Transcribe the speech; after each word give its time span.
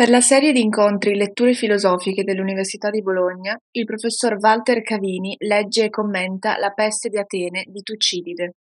Per 0.00 0.08
la 0.08 0.22
serie 0.22 0.52
di 0.52 0.62
incontri 0.62 1.14
Letture 1.14 1.52
filosofiche 1.52 2.24
dell'Università 2.24 2.88
di 2.88 3.02
Bologna, 3.02 3.54
il 3.72 3.84
professor 3.84 4.38
Walter 4.40 4.80
Cavini 4.80 5.36
legge 5.40 5.84
e 5.84 5.90
commenta 5.90 6.56
La 6.56 6.70
peste 6.70 7.10
di 7.10 7.18
Atene 7.18 7.66
di 7.68 7.82
Tucidide. 7.82 8.54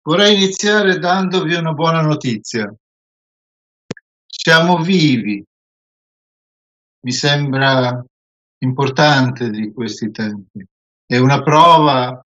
Vorrei 0.00 0.36
iniziare 0.36 0.98
dandovi 0.98 1.52
una 1.52 1.74
buona 1.74 2.00
notizia. 2.00 2.74
Siamo 4.24 4.78
vivi. 4.78 5.44
Mi 7.00 7.12
sembra 7.12 8.02
importante 8.60 9.50
di 9.50 9.70
questi 9.70 10.10
tempi. 10.10 10.64
E 11.06 11.18
una 11.18 11.42
prova 11.42 12.18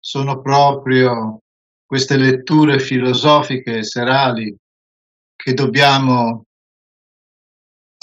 sono 0.00 0.42
proprio 0.42 1.38
queste 1.86 2.16
letture 2.16 2.80
filosofiche 2.80 3.84
serali 3.84 4.52
che 5.44 5.52
dobbiamo 5.52 6.46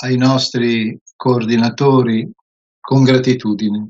ai 0.03 0.15
nostri 0.15 0.95
coordinatori 1.15 2.31
con 2.79 3.03
gratitudine. 3.03 3.89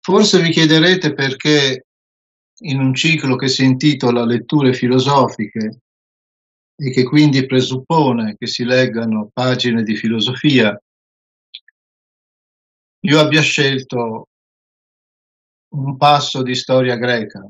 Forse 0.00 0.42
vi 0.42 0.50
chiederete 0.50 1.14
perché 1.14 1.86
in 2.62 2.80
un 2.80 2.92
ciclo 2.92 3.36
che 3.36 3.46
si 3.46 3.62
intitola 3.62 4.24
Letture 4.24 4.74
filosofiche 4.74 5.78
e 6.74 6.90
che 6.90 7.04
quindi 7.04 7.46
presuppone 7.46 8.34
che 8.36 8.48
si 8.48 8.64
leggano 8.64 9.30
pagine 9.32 9.84
di 9.84 9.94
filosofia, 9.94 10.76
io 13.04 13.20
abbia 13.20 13.42
scelto 13.42 14.26
un 15.74 15.96
passo 15.96 16.42
di 16.42 16.56
storia 16.56 16.96
greca, 16.96 17.48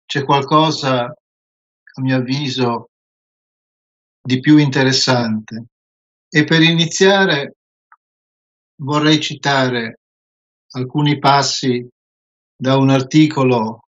c'è 0.06 0.26
qualcosa, 0.26 1.06
a 1.06 2.02
mio 2.02 2.18
avviso, 2.18 2.90
di 4.22 4.42
più 4.42 4.58
interessante. 4.58 5.68
E 6.28 6.44
per 6.44 6.62
iniziare 6.62 7.56
vorrei 8.82 9.20
citare 9.22 10.00
alcuni 10.72 11.18
passi 11.18 11.88
da 12.56 12.76
un 12.76 12.90
articolo 12.90 13.86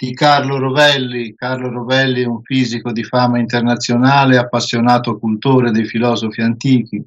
di 0.00 0.14
Carlo 0.14 0.58
Rovelli. 0.58 1.34
Carlo 1.34 1.68
Rovelli 1.68 2.22
è 2.22 2.26
un 2.26 2.40
fisico 2.42 2.90
di 2.90 3.04
fama 3.04 3.38
internazionale, 3.38 4.38
appassionato 4.38 5.18
cultore 5.18 5.72
dei 5.72 5.84
filosofi 5.84 6.40
antichi. 6.40 7.04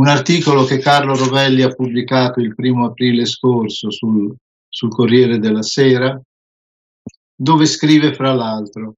Un 0.00 0.08
articolo 0.08 0.64
che 0.64 0.78
Carlo 0.78 1.14
Rovelli 1.14 1.62
ha 1.62 1.72
pubblicato 1.72 2.40
il 2.40 2.56
primo 2.56 2.86
aprile 2.86 3.24
scorso 3.24 3.92
sul, 3.92 4.34
sul 4.68 4.90
Corriere 4.90 5.38
della 5.38 5.62
Sera, 5.62 6.20
dove 7.36 7.66
scrive 7.66 8.14
fra 8.14 8.34
l'altro 8.34 8.94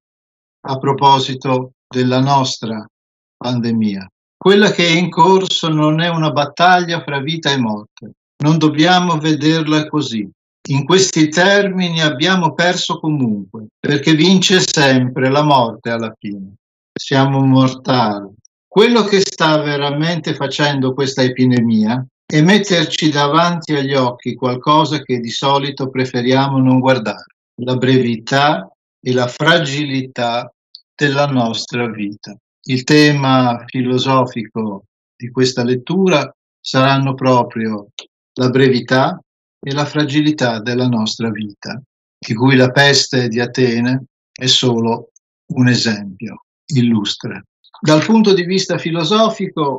a 0.67 0.79
proposito 0.79 1.73
della 1.87 2.21
nostra 2.21 2.89
pandemia. 3.37 4.09
Quella 4.35 4.71
che 4.71 4.87
è 4.87 4.93
in 4.93 5.11
corso 5.11 5.69
non 5.69 6.01
è 6.01 6.09
una 6.09 6.31
battaglia 6.31 7.03
fra 7.03 7.21
vita 7.21 7.51
e 7.51 7.59
morte. 7.59 8.13
Non 8.43 8.57
dobbiamo 8.57 9.19
vederla 9.19 9.87
così. 9.89 10.27
In 10.69 10.87
questi 10.87 11.29
termini 11.29 12.01
abbiamo 12.01 12.55
perso 12.55 12.99
comunque, 12.99 13.67
perché 13.79 14.15
vince 14.15 14.61
sempre 14.61 15.29
la 15.29 15.43
morte 15.43 15.91
alla 15.91 16.15
fine. 16.19 16.55
Siamo 16.91 17.41
mortali. 17.41 18.33
Quello 18.67 19.03
che 19.03 19.21
sta 19.21 19.61
veramente 19.61 20.35
facendo 20.35 20.95
questa 20.95 21.23
epidemia 21.23 22.05
è 22.25 22.41
metterci 22.41 23.11
davanti 23.11 23.75
agli 23.75 23.93
occhi 23.93 24.35
qualcosa 24.35 25.03
che 25.03 25.19
di 25.19 25.29
solito 25.29 25.91
preferiamo 25.91 26.59
non 26.59 26.81
guardare, 26.81 27.37
la 27.63 27.77
brevità 27.77 28.67
e 29.01 29.13
la 29.13 29.27
fragilità 29.27 30.51
della 30.97 31.27
nostra 31.27 31.91
vita. 31.91 32.35
Il 32.67 32.85
tema 32.85 33.63
filosofico 33.67 34.85
di 35.15 35.31
questa 35.31 35.63
lettura 35.63 36.35
saranno 36.59 37.13
proprio 37.13 37.89
la 38.37 38.49
brevità 38.49 39.19
e 39.67 39.73
la 39.73 39.87
fragilità 39.87 40.61
della 40.61 40.87
nostra 40.87 41.31
vita, 41.31 41.81
di 42.19 42.35
cui 42.35 42.55
la 42.55 42.71
peste 42.71 43.29
di 43.29 43.41
Atene 43.41 44.05
è 44.31 44.47
solo 44.47 45.11
un 45.55 45.69
esempio 45.69 46.45
illustre. 46.67 47.47
Dal 47.81 48.05
punto 48.05 48.35
di 48.35 48.45
vista 48.45 48.77
filosofico 48.77 49.77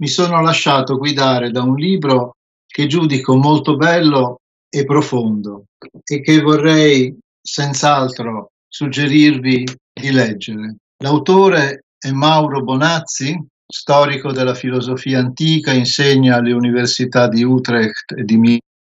mi 0.00 0.06
sono 0.06 0.40
lasciato 0.40 0.96
guidare 0.96 1.50
da 1.50 1.62
un 1.62 1.74
libro 1.74 2.36
che 2.64 2.86
giudico 2.86 3.36
molto 3.36 3.76
bello 3.76 4.40
e 4.68 4.84
profondo 4.84 5.64
e 6.04 6.20
che 6.20 6.40
vorrei 6.40 7.16
senz'altro 7.40 8.52
suggerirvi 8.68 9.64
di 9.92 10.10
leggere. 10.12 10.76
L'autore 11.02 11.86
è 11.98 12.10
Mauro 12.10 12.62
Bonazzi, 12.62 13.36
storico 13.66 14.30
della 14.30 14.54
filosofia 14.54 15.18
antica, 15.18 15.72
insegna 15.72 16.36
alle 16.36 16.52
università 16.52 17.28
di 17.28 17.42
Utrecht 17.42 18.12
e 18.16 18.24
di 18.24 18.36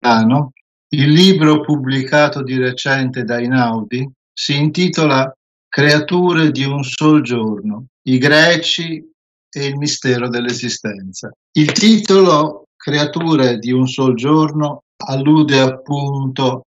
Milano 0.03 0.52
il 0.90 1.09
libro 1.09 1.62
pubblicato 1.62 2.44
di 2.44 2.58
recente 2.58 3.24
da 3.24 3.40
Inaudi 3.40 4.08
si 4.34 4.58
intitola 4.58 5.34
Creature 5.69 6.52
di 6.52 6.66
un 6.66 6.84
sol 6.84 7.24
giorno, 7.24 7.86
i 8.03 8.18
greci 8.18 9.03
e 9.50 9.66
il 9.66 9.78
mistero 9.78 10.28
dell'esistenza. 10.28 11.31
Il 11.53 11.72
titolo 11.72 12.66
Creature 12.75 13.58
di 13.58 13.72
un 13.72 13.88
sol 13.88 14.16
giorno 14.16 14.84
allude 15.06 15.59
appunto 15.62 16.66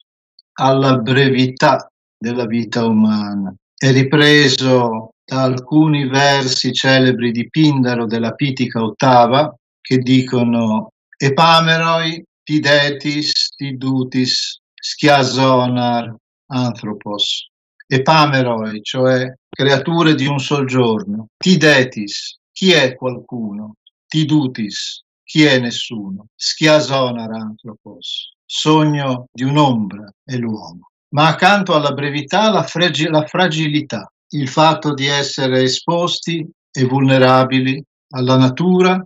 alla 0.54 0.98
brevità 0.98 1.88
della 2.18 2.46
vita 2.46 2.86
umana. 2.86 3.54
È 3.78 3.92
ripreso 3.92 5.10
da 5.24 5.44
alcuni 5.44 6.08
versi 6.08 6.72
celebri 6.72 7.32
di 7.32 7.48
Pindaro 7.50 8.08
della 8.08 8.32
Pitica 8.32 8.82
ottava 8.82 9.54
che 9.82 9.98
dicono 9.98 10.90
Epameroi 11.18 12.24
Tidetis, 12.46 13.56
Tidutis, 13.58 14.62
Schiasonar, 14.80 16.16
Anthropos. 16.52 17.50
Epameroi, 17.88 18.82
cioè 18.84 19.34
creature 19.50 20.14
di 20.14 20.28
un 20.28 20.40
sol 20.40 20.68
giorno. 20.68 21.28
Tidetis, 21.38 22.38
chi 22.52 22.72
è 22.72 22.96
qualcuno? 22.96 23.78
Tidutis, 24.08 25.04
chi 25.24 25.44
è 25.44 25.58
nessuno? 25.60 26.28
Schiasonar, 26.36 27.32
Anthropos, 27.32 28.34
sogno 28.46 29.28
di 29.32 29.44
un'ombra 29.44 30.08
è 30.24 30.36
l'uomo. 30.36 30.92
Ma 31.16 31.28
accanto 31.28 31.74
alla 31.74 31.94
brevità 31.94 32.52
la, 32.52 32.62
fragi- 32.62 33.10
la 33.10 33.26
fragilità, 33.26 34.08
il 34.34 34.50
fatto 34.50 34.94
di 34.94 35.08
essere 35.08 35.64
esposti 35.64 36.48
e 36.72 36.84
vulnerabili 36.84 37.84
alla 38.10 38.38
natura, 38.38 39.04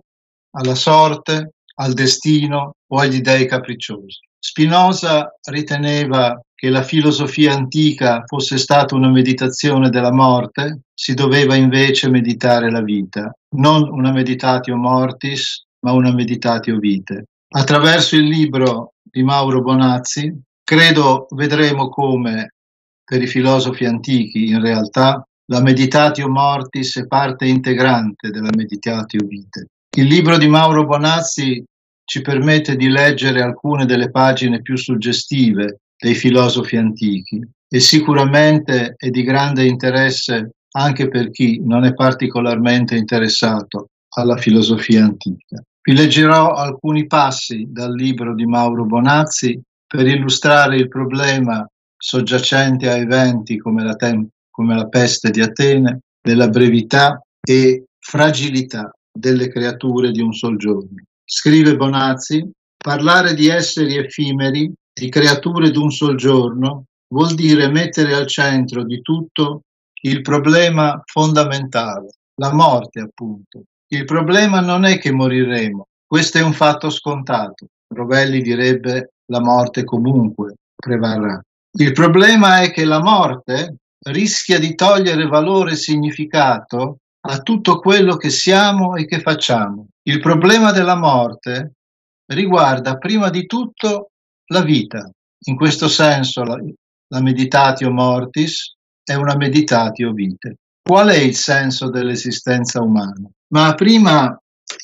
alla 0.52 0.76
sorte, 0.76 1.54
al 1.80 1.94
destino 1.94 2.74
o 2.88 2.98
agli 2.98 3.22
dei 3.22 3.48
capricciosi. 3.48 4.20
Spinoza 4.38 5.34
riteneva 5.50 6.40
che 6.56 6.70
la 6.70 6.84
filosofia 6.84 7.54
antica 7.54 8.24
fosse 8.26 8.58
stata 8.58 8.96
una 8.96 9.10
meditazione 9.10 9.90
della 9.90 10.12
morte, 10.12 10.82
si 10.94 11.14
doveva 11.14 11.56
invece 11.56 12.10
meditare 12.10 12.70
la 12.70 12.82
vita, 12.82 13.34
non 13.56 13.90
una 13.90 14.12
meditatio 14.12 14.76
mortis, 14.76 15.64
ma 15.86 15.94
una 15.94 16.14
meditatio 16.14 16.78
vite. 16.78 17.26
Attraverso 17.52 18.16
il 18.16 18.28
libro 18.28 18.94
di 19.02 19.24
Mauro 19.24 19.62
Bonazzi, 19.62 20.34
credo 20.64 21.28
vedremo 21.32 21.90
come 21.90 22.54
per 23.04 23.22
i 23.22 23.28
filosofi 23.28 23.86
antichi 23.86 24.50
in 24.50 24.62
realtà 24.62 25.26
la 25.46 25.62
meditatio 25.62 26.30
mortis 26.30 26.98
è 26.98 27.08
parte 27.08 27.46
integrante 27.46 28.30
della 28.30 28.52
meditatio 28.56 29.26
vite. 29.26 29.66
Il 29.98 30.06
libro 30.06 30.38
di 30.38 30.48
Mauro 30.48 30.86
Bonazzi 30.86 31.64
ci 32.10 32.22
permette 32.22 32.76
di 32.76 32.90
leggere 32.90 33.40
alcune 33.40 33.86
delle 33.86 34.10
pagine 34.10 34.64
più 34.64 34.76
suggestive 34.76 35.82
dei 35.96 36.16
filosofi 36.16 36.76
antichi 36.76 37.40
e 37.70 37.80
sicuramente 37.80 38.96
è 38.98 39.12
di 39.12 39.22
grande 39.22 39.64
interesse 39.64 40.56
anche 40.72 41.08
per 41.08 41.30
chi 41.30 41.62
non 41.64 41.84
è 41.84 41.94
particolarmente 41.94 42.96
interessato 42.96 43.90
alla 44.16 44.38
filosofia 44.38 45.04
antica. 45.04 45.62
Vi 45.84 45.94
leggerò 45.94 46.54
alcuni 46.54 47.06
passi 47.06 47.68
dal 47.70 47.94
libro 47.94 48.34
di 48.34 48.48
Mauro 48.48 48.86
Bonazzi 48.86 49.62
per 49.86 50.08
illustrare 50.08 50.78
il 50.78 50.88
problema 50.88 51.64
soggiacente 51.96 52.90
a 52.90 52.98
eventi 52.98 53.60
come 53.60 53.84
la, 53.84 53.94
tem- 53.94 54.28
come 54.50 54.74
la 54.74 54.88
peste 54.88 55.30
di 55.30 55.42
Atene, 55.42 56.00
della 56.20 56.48
brevità 56.48 57.22
e 57.40 57.84
fragilità 58.00 58.92
delle 59.12 59.48
creature 59.50 60.10
di 60.10 60.22
un 60.22 60.34
sol 60.34 60.58
giorno. 60.58 61.04
Scrive 61.32 61.76
Bonazzi, 61.76 62.44
parlare 62.76 63.36
di 63.36 63.50
esseri 63.50 63.98
effimeri, 63.98 64.74
di 64.92 65.10
creature 65.10 65.70
di 65.70 65.78
un 65.78 65.92
sol 65.92 66.16
giorno, 66.16 66.86
vuol 67.14 67.36
dire 67.36 67.70
mettere 67.70 68.16
al 68.16 68.26
centro 68.26 68.84
di 68.84 69.00
tutto 69.04 69.62
il 70.02 70.22
problema 70.22 71.00
fondamentale, 71.06 72.08
la 72.42 72.52
morte 72.52 73.02
appunto. 73.02 73.62
Il 73.92 74.06
problema 74.06 74.60
non 74.60 74.86
è 74.86 74.98
che 74.98 75.12
moriremo, 75.12 75.86
questo 76.04 76.40
è 76.40 76.42
un 76.42 76.54
fatto 76.54 76.90
scontato. 76.90 77.68
Rovelli 77.94 78.42
direbbe 78.42 79.12
la 79.28 79.40
morte 79.40 79.84
comunque 79.84 80.56
prevarrà. 80.76 81.40
Il 81.78 81.92
problema 81.92 82.62
è 82.62 82.72
che 82.72 82.86
la 82.86 83.04
morte 83.04 83.76
rischia 84.08 84.58
di 84.58 84.74
togliere 84.74 85.28
valore 85.28 85.74
e 85.74 85.76
significato 85.76 86.98
a 87.22 87.38
tutto 87.44 87.80
quello 87.80 88.16
che 88.16 88.32
siamo 88.32 88.96
e 88.96 89.06
che 89.06 89.20
facciamo. 89.20 89.90
Il 90.10 90.22
problema 90.22 90.72
della 90.72 90.96
morte 90.96 91.74
riguarda 92.32 92.98
prima 92.98 93.30
di 93.30 93.46
tutto 93.46 94.10
la 94.48 94.62
vita. 94.62 95.08
In 95.46 95.56
questo 95.56 95.88
senso 95.88 96.42
la, 96.44 96.58
la 97.10 97.22
meditatio 97.22 97.92
mortis 97.92 98.74
è 99.04 99.14
una 99.14 99.36
meditatio 99.36 100.12
vite. 100.12 100.56
Qual 100.82 101.10
è 101.10 101.18
il 101.18 101.36
senso 101.36 101.92
dell'esistenza 101.92 102.82
umana? 102.82 103.30
Ma 103.54 103.76
prima 103.76 104.36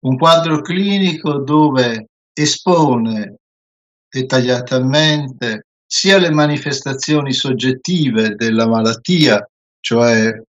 Un 0.00 0.16
quadro 0.16 0.60
clinico 0.62 1.38
dove 1.38 2.08
espone 2.32 3.36
dettagliatamente 4.08 5.66
sia 5.84 6.18
le 6.18 6.30
manifestazioni 6.30 7.32
soggettive 7.32 8.34
della 8.34 8.66
malattia, 8.66 9.46
cioè 9.80 10.40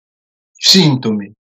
sintomi, 0.52 1.32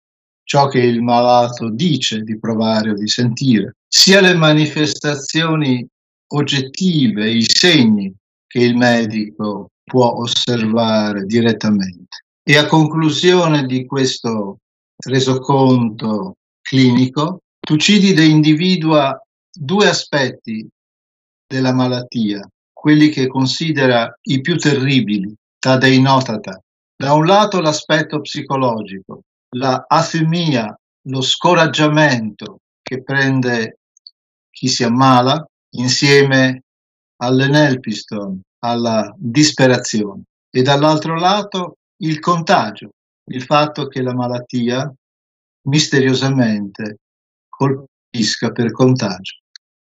ciò 0.43 0.67
che 0.67 0.79
il 0.79 1.01
malato 1.01 1.69
dice 1.69 2.21
di 2.21 2.39
provare 2.39 2.91
o 2.91 2.93
di 2.93 3.07
sentire, 3.07 3.75
sia 3.87 4.21
le 4.21 4.33
manifestazioni 4.35 5.85
oggettive, 6.33 7.29
i 7.29 7.43
segni 7.43 8.13
che 8.47 8.59
il 8.59 8.75
medico 8.75 9.71
può 9.87 10.15
osservare 10.17 11.23
direttamente. 11.23 12.25
E 12.43 12.57
a 12.57 12.65
conclusione 12.65 13.65
di 13.65 13.85
questo 13.85 14.57
resoconto 15.05 16.35
clinico, 16.61 17.39
Tucidide 17.67 18.23
individua 18.23 19.21
due 19.51 19.89
aspetti 19.89 20.65
della 21.45 21.73
malattia, 21.73 22.47
quelli 22.71 23.09
che 23.09 23.27
considera 23.27 24.13
i 24.29 24.39
più 24.39 24.57
terribili, 24.57 25.33
tadeinotata. 25.59 26.61
Da 26.95 27.13
un 27.13 27.25
lato 27.25 27.59
l'aspetto 27.59 28.21
psicologico, 28.21 29.23
la 29.57 29.83
afemia, 29.85 30.73
lo 31.09 31.21
scoraggiamento 31.21 32.59
che 32.81 33.03
prende 33.03 33.79
chi 34.49 34.69
si 34.69 34.83
ammala 34.85 35.45
insieme 35.71 36.63
all'enelpiston, 37.17 38.39
alla 38.59 39.13
disperazione 39.17 40.23
e 40.49 40.61
dall'altro 40.61 41.15
lato 41.15 41.77
il 41.97 42.19
contagio, 42.19 42.89
il 43.31 43.43
fatto 43.43 43.87
che 43.87 44.01
la 44.01 44.13
malattia 44.13 44.91
misteriosamente 45.67 46.97
colpisca 47.49 48.51
per 48.51 48.71
contagio. 48.71 49.41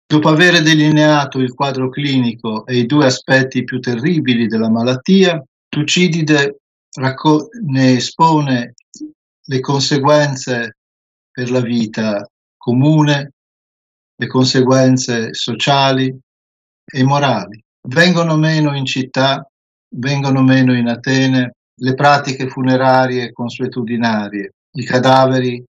Dopo 0.05 0.27
aver 0.27 0.61
delineato 0.61 1.39
il 1.39 1.53
quadro 1.53 1.89
clinico 1.89 2.65
e 2.65 2.79
i 2.79 2.85
due 2.85 3.05
aspetti 3.05 3.63
più 3.63 3.79
terribili 3.79 4.47
della 4.47 4.69
malattia, 4.69 5.41
Tucidide 5.69 6.59
racco- 6.95 7.47
ne 7.63 7.93
espone 7.93 8.73
le 9.43 9.59
conseguenze 9.61 10.75
per 11.31 11.49
la 11.49 11.61
vita 11.61 12.27
comune, 12.57 13.31
le 14.15 14.27
conseguenze 14.27 15.33
sociali 15.33 16.13
e 16.85 17.03
morali. 17.03 17.63
Vengono 17.87 18.37
meno 18.37 18.75
in 18.75 18.85
città, 18.85 19.45
vengono 19.95 20.41
meno 20.41 20.75
in 20.75 20.87
Atene 20.87 21.55
le 21.81 21.93
pratiche 21.95 22.47
funerarie 22.47 23.31
consuetudinarie, 23.31 24.51
i 24.73 24.85
cadaveri 24.85 25.63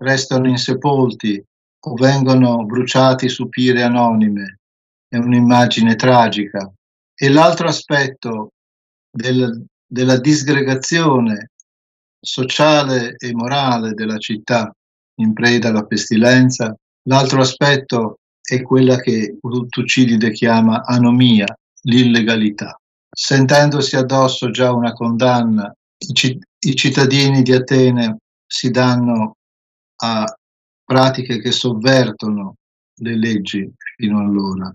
restano 0.00 0.48
insepolti 0.48 1.42
o 1.82 1.94
vengono 1.94 2.64
bruciati 2.64 3.28
su 3.28 3.48
pire 3.48 3.82
anonime, 3.82 4.58
è 5.08 5.16
un'immagine 5.16 5.96
tragica. 5.96 6.70
E 7.14 7.28
l'altro 7.28 7.68
aspetto 7.68 8.52
del, 9.10 9.64
della 9.86 10.18
disgregazione 10.18 11.50
sociale 12.20 13.16
e 13.16 13.34
morale 13.34 13.92
della 13.92 14.18
città 14.18 14.72
in 15.20 15.32
preda 15.32 15.68
alla 15.68 15.84
pestilenza, 15.84 16.74
l'altro 17.08 17.40
aspetto 17.40 18.18
è 18.50 18.62
quella 18.62 18.98
che 18.98 19.38
Tucidide 19.68 20.32
chiama 20.32 20.82
anomia, 20.84 21.46
l'illegalità. 21.82 22.76
Sentendosi 23.08 23.94
addosso 23.94 24.50
già 24.50 24.72
una 24.72 24.92
condanna, 24.92 25.72
i 25.96 26.74
cittadini 26.74 27.42
di 27.42 27.52
Atene 27.52 28.18
si 28.44 28.70
danno 28.70 29.36
a 30.02 30.24
pratiche 30.84 31.40
che 31.40 31.52
sovvertono 31.52 32.56
le 33.00 33.16
leggi 33.16 33.70
fino 33.96 34.18
allora 34.18 34.70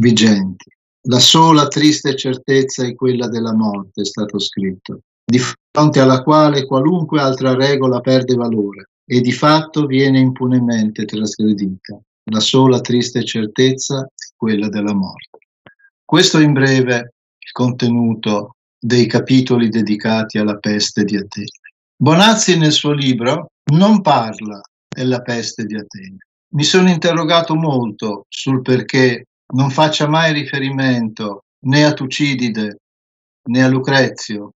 vigenti. 0.00 0.70
La 1.06 1.20
sola 1.20 1.68
triste 1.68 2.16
certezza 2.16 2.84
è 2.84 2.94
quella 2.94 3.28
della 3.28 3.54
morte, 3.54 4.00
è 4.00 4.04
stato 4.04 4.40
scritto. 4.40 5.00
di 5.26 5.38
fronte 5.38 6.00
alla 6.00 6.22
quale 6.22 6.66
qualunque 6.66 7.20
altra 7.20 7.54
regola 7.54 8.00
perde 8.00 8.34
valore 8.34 8.90
e 9.06 9.20
di 9.20 9.32
fatto 9.32 9.86
viene 9.86 10.18
impunemente 10.18 11.04
trasgredita. 11.04 11.98
La 12.30 12.40
sola 12.40 12.80
triste 12.80 13.22
certezza 13.22 14.02
è 14.02 14.32
quella 14.34 14.68
della 14.68 14.94
morte. 14.94 15.38
Questo 16.04 16.38
in 16.38 16.52
breve 16.52 17.12
il 17.38 17.52
contenuto 17.52 18.56
dei 18.78 19.06
capitoli 19.06 19.68
dedicati 19.68 20.38
alla 20.38 20.56
peste 20.56 21.04
di 21.04 21.16
Atene. 21.16 21.48
Bonazzi 21.96 22.56
nel 22.56 22.72
suo 22.72 22.92
libro 22.92 23.50
non 23.72 24.00
parla 24.00 24.60
della 24.88 25.20
peste 25.20 25.64
di 25.64 25.74
Atene. 25.74 26.16
Mi 26.54 26.64
sono 26.64 26.88
interrogato 26.88 27.54
molto 27.54 28.24
sul 28.28 28.62
perché 28.62 29.26
non 29.54 29.70
faccia 29.70 30.08
mai 30.08 30.32
riferimento 30.32 31.44
né 31.66 31.84
a 31.84 31.92
Tucidide 31.92 32.78
né 33.48 33.62
a 33.62 33.68
Lucrezio 33.68 34.52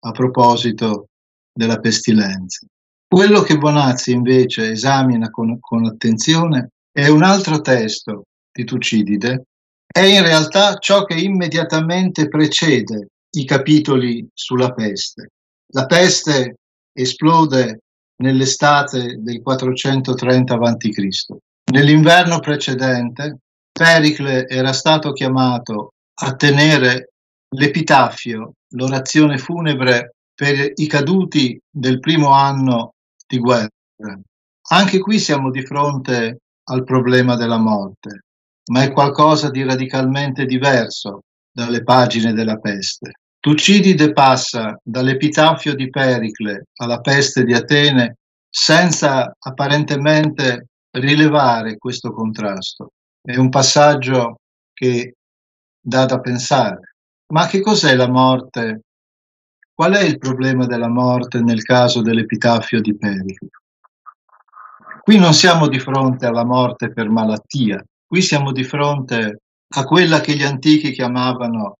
a 0.00 0.10
proposito 0.10 1.06
della 1.52 1.78
pestilenza. 1.78 2.66
Quello 3.06 3.42
che 3.42 3.58
Bonazzi 3.58 4.10
invece 4.10 4.70
esamina 4.70 5.30
con, 5.30 5.60
con 5.60 5.84
attenzione 5.84 6.70
è 6.92 7.08
un 7.08 7.22
altro 7.22 7.60
testo 7.60 8.24
di 8.52 8.64
Tucidide, 8.64 9.46
è 9.86 10.00
in 10.00 10.22
realtà 10.22 10.76
ciò 10.76 11.04
che 11.04 11.14
immediatamente 11.14 12.28
precede 12.28 13.08
i 13.30 13.44
capitoli 13.44 14.26
sulla 14.32 14.72
peste. 14.72 15.30
La 15.72 15.86
peste 15.86 16.56
esplode 16.92 17.80
nell'estate 18.22 19.16
del 19.18 19.40
430 19.40 20.54
a.C. 20.54 21.36
Nell'inverno 21.72 22.40
precedente, 22.40 23.38
Pericle 23.72 24.46
era 24.46 24.72
stato 24.74 25.12
chiamato 25.12 25.94
a 26.20 26.34
tenere 26.34 27.12
l'epitafio, 27.54 28.52
l'orazione 28.74 29.38
funebre 29.38 30.14
per 30.34 30.72
i 30.74 30.86
caduti 30.86 31.58
del 31.70 32.00
primo 32.00 32.32
anno 32.32 32.94
di 33.26 33.38
guerra. 33.38 33.68
Anche 34.68 34.98
qui 34.98 35.18
siamo 35.18 35.50
di 35.50 35.64
fronte 35.64 36.38
al 36.72 36.84
problema 36.84 37.36
della 37.36 37.58
morte, 37.58 38.24
ma 38.70 38.82
è 38.82 38.92
qualcosa 38.92 39.50
di 39.50 39.62
radicalmente 39.62 40.46
diverso 40.46 41.20
dalle 41.50 41.82
pagine 41.82 42.32
della 42.32 42.56
peste. 42.56 43.12
Tucidide 43.38 44.12
passa 44.12 44.78
dall'epitafio 44.82 45.74
di 45.74 45.90
Pericle 45.90 46.68
alla 46.76 47.00
peste 47.00 47.44
di 47.44 47.52
Atene 47.52 48.16
senza 48.48 49.34
apparentemente 49.38 50.68
rilevare 50.92 51.76
questo 51.76 52.12
contrasto. 52.12 52.92
È 53.20 53.36
un 53.36 53.48
passaggio 53.48 54.36
che 54.72 55.14
dà 55.80 56.06
da 56.06 56.20
pensare. 56.20 56.94
Ma 57.32 57.46
che 57.46 57.60
cos'è 57.60 57.94
la 57.94 58.08
morte? 58.08 58.82
Qual 59.74 59.94
è 59.94 60.02
il 60.02 60.18
problema 60.18 60.66
della 60.66 60.88
morte 60.88 61.40
nel 61.40 61.62
caso 61.62 62.02
dell'epitafio 62.02 62.80
di 62.80 62.96
Pericle? 62.96 63.50
Qui 65.04 65.18
non 65.18 65.34
siamo 65.34 65.66
di 65.66 65.80
fronte 65.80 66.26
alla 66.26 66.44
morte 66.44 66.92
per 66.92 67.08
malattia, 67.08 67.84
qui 68.06 68.22
siamo 68.22 68.52
di 68.52 68.62
fronte 68.62 69.40
a 69.74 69.84
quella 69.84 70.20
che 70.20 70.36
gli 70.36 70.44
antichi 70.44 70.92
chiamavano 70.92 71.78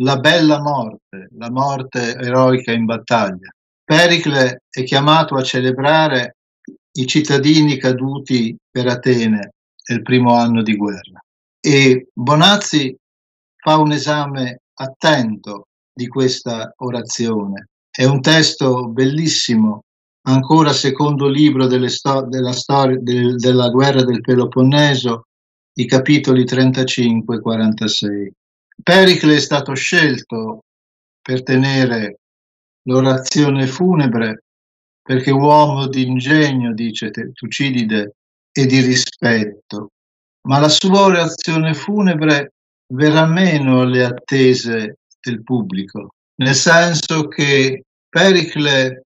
la 0.00 0.18
bella 0.18 0.60
morte, 0.60 1.28
la 1.36 1.48
morte 1.48 2.16
eroica 2.16 2.72
in 2.72 2.86
battaglia. 2.86 3.54
Pericle 3.84 4.62
è 4.68 4.82
chiamato 4.82 5.36
a 5.36 5.42
celebrare 5.42 6.38
i 6.98 7.06
cittadini 7.06 7.76
caduti 7.76 8.56
per 8.68 8.88
Atene 8.88 9.52
nel 9.88 10.02
primo 10.02 10.34
anno 10.34 10.62
di 10.62 10.74
guerra. 10.74 11.22
E 11.60 12.08
Bonazzi 12.12 12.96
fa 13.56 13.76
un 13.76 13.92
esame 13.92 14.62
attento 14.74 15.68
di 15.92 16.08
questa 16.08 16.72
orazione. 16.78 17.68
È 17.88 18.04
un 18.04 18.20
testo 18.20 18.88
bellissimo, 18.88 19.84
ancora 20.28 20.72
secondo 20.72 21.26
libro 21.26 21.68
sto- 21.88 22.26
della, 22.28 22.52
storia, 22.52 22.98
del, 23.00 23.36
della 23.36 23.70
guerra 23.70 24.04
del 24.04 24.20
Peloponneso, 24.20 25.26
i 25.74 25.86
capitoli 25.86 26.44
35 26.44 27.36
e 27.36 27.40
46. 27.40 28.32
Pericle 28.82 29.36
è 29.36 29.40
stato 29.40 29.74
scelto 29.74 30.64
per 31.20 31.42
tenere 31.42 32.20
l'orazione 32.82 33.66
funebre 33.66 34.44
perché 35.02 35.30
uomo 35.30 35.88
di 35.88 36.06
ingegno, 36.06 36.74
dice 36.74 37.10
Tucidide, 37.32 38.14
e 38.52 38.66
di 38.66 38.80
rispetto, 38.80 39.92
ma 40.48 40.58
la 40.58 40.68
sua 40.68 41.00
orazione 41.00 41.72
funebre 41.72 42.52
verrà 42.92 43.26
meno 43.26 43.80
alle 43.80 44.04
attese 44.04 44.98
del 45.20 45.42
pubblico, 45.42 46.14
nel 46.42 46.54
senso 46.54 47.28
che 47.28 47.84
Pericle 48.08 49.04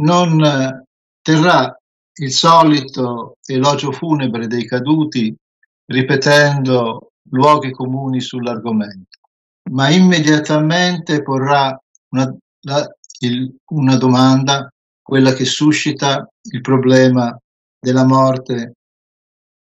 non 0.00 0.84
terrà 1.20 1.76
il 2.14 2.30
solito 2.30 3.36
elogio 3.46 3.92
funebre 3.92 4.46
dei 4.46 4.66
caduti 4.66 5.34
ripetendo 5.86 7.12
luoghi 7.30 7.70
comuni 7.70 8.20
sull'argomento, 8.20 9.18
ma 9.70 9.88
immediatamente 9.90 11.22
porrà 11.22 11.78
una, 12.10 12.34
la, 12.62 12.88
il, 13.20 13.54
una 13.70 13.96
domanda, 13.96 14.70
quella 15.02 15.32
che 15.32 15.44
suscita 15.44 16.28
il 16.50 16.60
problema 16.60 17.36
della 17.78 18.04
morte 18.04 18.74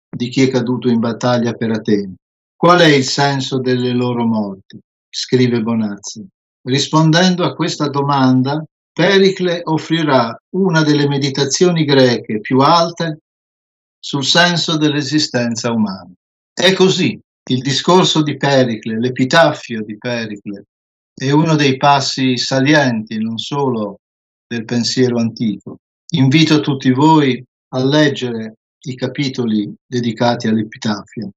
di 0.10 0.30
chi 0.30 0.44
è 0.44 0.50
caduto 0.50 0.90
in 0.90 1.00
battaglia 1.00 1.54
per 1.54 1.72
Atene. 1.72 2.16
Qual 2.56 2.80
è 2.80 2.88
il 2.88 3.04
senso 3.04 3.60
delle 3.60 3.92
loro 3.92 4.26
morti? 4.26 4.80
scrive 5.10 5.62
Bonazzi. 5.62 6.26
Rispondendo 6.68 7.44
a 7.46 7.54
questa 7.54 7.88
domanda, 7.88 8.64
Pericle 8.98 9.62
offrirà 9.66 10.36
una 10.56 10.82
delle 10.82 11.08
meditazioni 11.08 11.86
greche 11.86 12.40
più 12.40 12.62
alte 12.62 13.20
sul 14.00 14.26
senso 14.26 14.76
dell'esistenza 14.76 15.72
umana. 15.72 16.12
È 16.52 16.74
così 16.74 17.16
il 17.52 17.62
discorso 17.62 18.24
di 18.24 18.38
Pericle, 18.38 19.00
l'epitafio 19.00 19.84
di 19.84 20.00
Pericle, 20.00 20.64
è 21.14 21.30
uno 21.30 21.56
dei 21.56 21.78
passi 21.78 22.38
salienti 22.38 23.20
non 23.20 23.38
solo 23.38 24.00
del 24.48 24.66
pensiero 24.66 25.20
antico. 25.20 25.78
Invito 26.16 26.60
tutti 26.62 26.90
voi 26.90 27.40
a 27.76 27.86
leggere 27.86 28.56
i 28.88 28.96
capitoli 28.96 29.72
dedicati 29.86 30.48
all'epitafio. 30.48 31.30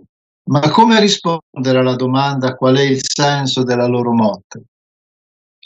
Ma 0.49 0.71
come 0.71 0.99
rispondere 0.99 1.81
alla 1.81 1.97
domanda 1.97 2.55
qual 2.55 2.77
è 2.77 2.85
il 2.85 3.01
senso 3.03 3.65
della 3.65 3.87
loro 3.87 4.15
morte? 4.15 4.63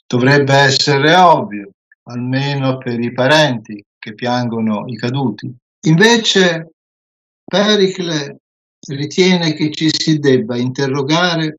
Dovrebbe 0.05 0.55
essere 0.55 1.15
ovvio, 1.15 1.71
almeno 2.05 2.79
per 2.79 3.01
i 3.01 3.13
parenti 3.13 3.83
che 3.99 4.15
piangono 4.15 4.85
i 4.87 4.97
caduti. 4.97 5.55
Invece 5.87 6.71
Pericle 7.45 8.41
ritiene 8.89 9.55
che 9.55 9.71
ci 9.71 9.91
si 9.93 10.19
debba 10.19 10.57
interrogare 10.57 11.59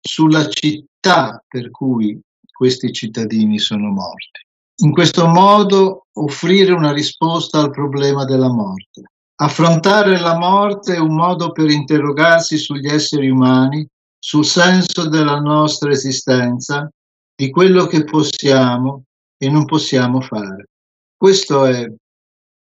sulla 0.00 0.48
città 0.48 1.42
per 1.46 1.70
cui 1.70 2.20
questi 2.52 2.92
cittadini 2.92 3.58
sono 3.58 3.90
morti. 3.90 4.44
In 4.82 4.92
questo 4.92 5.26
modo 5.26 6.06
offrire 6.12 6.72
una 6.72 6.92
risposta 6.92 7.60
al 7.60 7.70
problema 7.70 8.24
della 8.24 8.52
morte. 8.52 9.02
Affrontare 9.38 10.18
la 10.18 10.38
morte 10.38 10.94
è 10.94 10.98
un 10.98 11.14
modo 11.14 11.52
per 11.52 11.68
interrogarsi 11.70 12.56
sugli 12.56 12.86
esseri 12.86 13.28
umani, 13.28 13.86
sul 14.18 14.44
senso 14.44 15.08
della 15.08 15.40
nostra 15.40 15.90
esistenza, 15.90 16.90
di 17.34 17.50
quello 17.50 17.86
che 17.86 18.04
possiamo 18.04 19.04
e 19.38 19.50
non 19.50 19.64
possiamo 19.64 20.20
fare. 20.20 20.68
Questo 21.16 21.64
è 21.64 21.86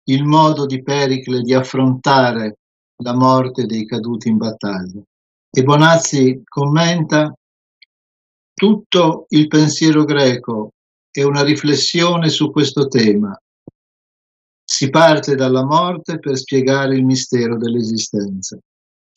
il 0.10 0.24
modo 0.24 0.66
di 0.66 0.82
Pericle 0.82 1.42
di 1.42 1.54
affrontare 1.54 2.58
la 3.04 3.14
morte 3.14 3.66
dei 3.66 3.86
caduti 3.86 4.28
in 4.28 4.38
battaglia. 4.38 5.02
E 5.52 5.64
Bonazzi 5.64 6.42
commenta 6.44 7.34
tutto 8.54 9.26
il 9.30 9.48
pensiero 9.48 10.04
greco 10.04 10.74
è 11.12 11.24
una 11.24 11.44
riflessione 11.44 12.30
su 12.30 12.52
questo 12.52 12.88
tema. 12.88 13.38
Si 14.64 14.90
parte 14.90 15.36
dalla 15.36 15.66
morte 15.66 16.20
per 16.20 16.38
spiegare 16.38 16.96
il 16.96 17.06
mistero 17.06 17.58
dell'esistenza. 17.58 18.58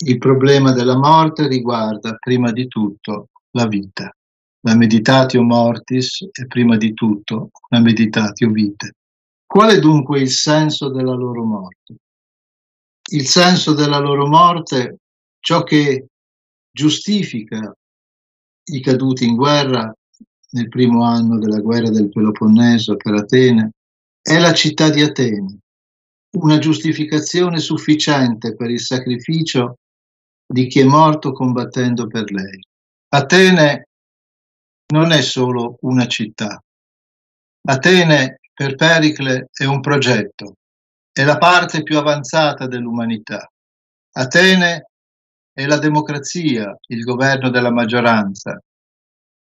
Il 0.04 0.18
problema 0.18 0.72
della 0.72 0.96
morte 0.96 1.46
riguarda 1.48 2.14
prima 2.14 2.50
di 2.52 2.66
tutto 2.66 3.28
la 3.50 3.66
vita. 3.66 4.10
La 4.64 4.76
meditatio 4.76 5.42
mortis 5.42 6.28
è 6.30 6.46
prima 6.46 6.76
di 6.76 6.94
tutto 6.94 7.50
la 7.68 7.80
meditatio 7.80 8.50
vite. 8.50 8.92
Qual 9.44 9.70
è 9.70 9.78
dunque 9.78 10.20
il 10.20 10.30
senso 10.30 10.88
della 10.90 11.14
loro 11.14 11.44
morte? 11.44 11.96
il 13.12 13.26
senso 13.26 13.74
della 13.74 13.98
loro 13.98 14.26
morte, 14.26 14.98
ciò 15.40 15.62
che 15.62 16.06
giustifica 16.70 17.74
i 18.64 18.80
caduti 18.80 19.26
in 19.26 19.34
guerra 19.34 19.92
nel 20.50 20.68
primo 20.68 21.04
anno 21.04 21.38
della 21.38 21.60
guerra 21.60 21.90
del 21.90 22.08
Peloponneso 22.08 22.96
per 22.96 23.14
Atene, 23.14 23.72
è 24.20 24.38
la 24.38 24.52
città 24.52 24.88
di 24.90 25.02
Atene, 25.02 25.58
una 26.36 26.58
giustificazione 26.58 27.58
sufficiente 27.58 28.54
per 28.54 28.70
il 28.70 28.80
sacrificio 28.80 29.78
di 30.46 30.66
chi 30.66 30.80
è 30.80 30.84
morto 30.84 31.32
combattendo 31.32 32.06
per 32.06 32.30
lei. 32.30 32.60
Atene 33.08 33.88
non 34.88 35.12
è 35.12 35.22
solo 35.22 35.76
una 35.82 36.06
città. 36.06 36.62
Atene 37.64 38.40
per 38.52 38.74
Pericle 38.74 39.48
è 39.52 39.64
un 39.64 39.80
progetto, 39.80 40.56
è 41.12 41.24
la 41.24 41.38
parte 41.38 41.82
più 41.82 41.98
avanzata 41.98 42.66
dell'umanità. 42.66 43.50
Atene 44.14 44.88
è 45.52 45.66
la 45.66 45.78
democrazia, 45.78 46.76
il 46.88 47.02
governo 47.02 47.50
della 47.50 47.70
maggioranza. 47.70 48.60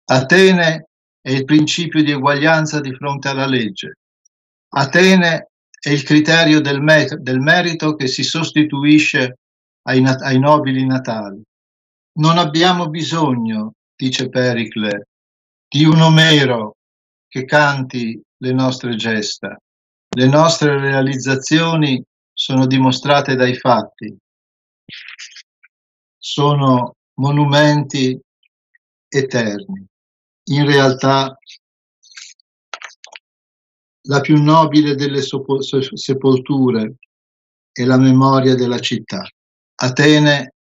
Atene 0.04 0.88
è 1.20 1.30
il 1.30 1.44
principio 1.44 2.02
di 2.02 2.12
eguaglianza 2.12 2.80
di 2.80 2.94
fronte 2.94 3.28
alla 3.28 3.46
legge. 3.46 3.98
Atene 4.70 5.50
è 5.80 5.90
il 5.90 6.02
criterio 6.02 6.60
del, 6.60 6.80
me- 6.80 7.18
del 7.20 7.40
merito 7.40 7.94
che 7.94 8.06
si 8.06 8.22
sostituisce 8.22 9.38
ai, 9.82 10.00
nat- 10.00 10.22
ai 10.22 10.38
nobili 10.38 10.86
natali. 10.86 11.42
Non 12.18 12.38
abbiamo 12.38 12.88
bisogno, 12.88 13.74
dice 13.94 14.28
Pericle, 14.28 15.06
di 15.68 15.84
un 15.84 16.00
Omero 16.00 16.76
che 17.28 17.44
canti 17.44 18.20
le 18.38 18.52
nostre 18.52 18.96
gesta. 18.96 19.56
Le 20.10 20.26
nostre 20.26 20.80
realizzazioni 20.80 22.02
sono 22.32 22.66
dimostrate 22.66 23.34
dai 23.34 23.54
fatti, 23.54 24.16
sono 26.16 26.94
monumenti 27.14 28.18
eterni. 29.08 29.84
In 30.50 30.64
realtà 30.64 31.36
la 34.02 34.20
più 34.20 34.42
nobile 34.42 34.94
delle 34.94 35.20
sepolture 35.20 36.94
è 37.70 37.84
la 37.84 37.98
memoria 37.98 38.54
della 38.54 38.78
città. 38.78 39.28
Atene 39.80 40.54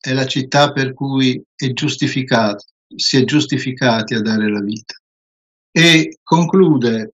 è 0.00 0.12
la 0.12 0.26
città 0.26 0.72
per 0.72 0.92
cui 0.92 1.40
è 1.54 1.72
giustificato, 1.72 2.64
si 2.94 3.16
è 3.16 3.24
giustificati 3.24 4.14
a 4.14 4.20
dare 4.20 4.50
la 4.50 4.60
vita. 4.60 4.94
E 5.70 6.18
conclude 6.22 7.14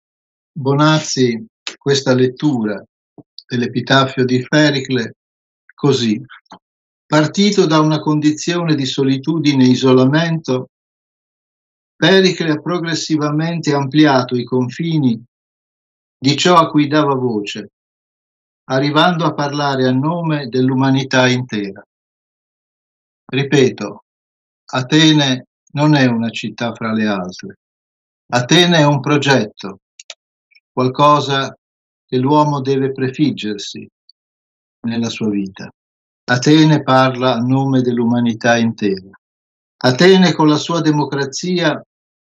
Bonazzi 0.51 1.45
questa 1.77 2.13
lettura 2.13 2.81
dell'epitafio 3.47 4.23
di 4.23 4.45
Pericle 4.47 5.15
così. 5.73 6.21
Partito 7.05 7.65
da 7.65 7.79
una 7.79 7.99
condizione 7.99 8.75
di 8.75 8.85
solitudine 8.85 9.65
e 9.65 9.69
isolamento, 9.69 10.69
Pericle 11.95 12.51
ha 12.51 12.61
progressivamente 12.61 13.73
ampliato 13.73 14.35
i 14.35 14.43
confini 14.43 15.21
di 16.17 16.35
ciò 16.37 16.55
a 16.55 16.69
cui 16.69 16.87
dava 16.87 17.13
voce, 17.13 17.71
arrivando 18.69 19.25
a 19.25 19.33
parlare 19.33 19.85
a 19.85 19.91
nome 19.91 20.47
dell'umanità 20.47 21.27
intera. 21.27 21.85
Ripeto, 23.25 24.03
Atene 24.67 25.45
non 25.75 25.95
è 25.95 26.05
una 26.05 26.29
città 26.29 26.73
fra 26.73 26.91
le 26.91 27.05
altre. 27.05 27.59
Atene 28.27 28.79
è 28.79 28.85
un 28.85 28.99
progetto, 29.01 29.81
qualcosa 30.71 31.55
che 32.05 32.17
l'uomo 32.17 32.61
deve 32.61 32.91
prefiggersi 32.91 33.87
nella 34.87 35.09
sua 35.09 35.29
vita. 35.29 35.69
Atene 36.27 36.81
parla 36.81 37.35
a 37.35 37.39
nome 37.39 37.81
dell'umanità 37.81 38.57
intera. 38.57 39.11
Atene 39.77 40.33
con 40.33 40.47
la 40.47 40.57
sua 40.57 40.81
democrazia 40.81 41.79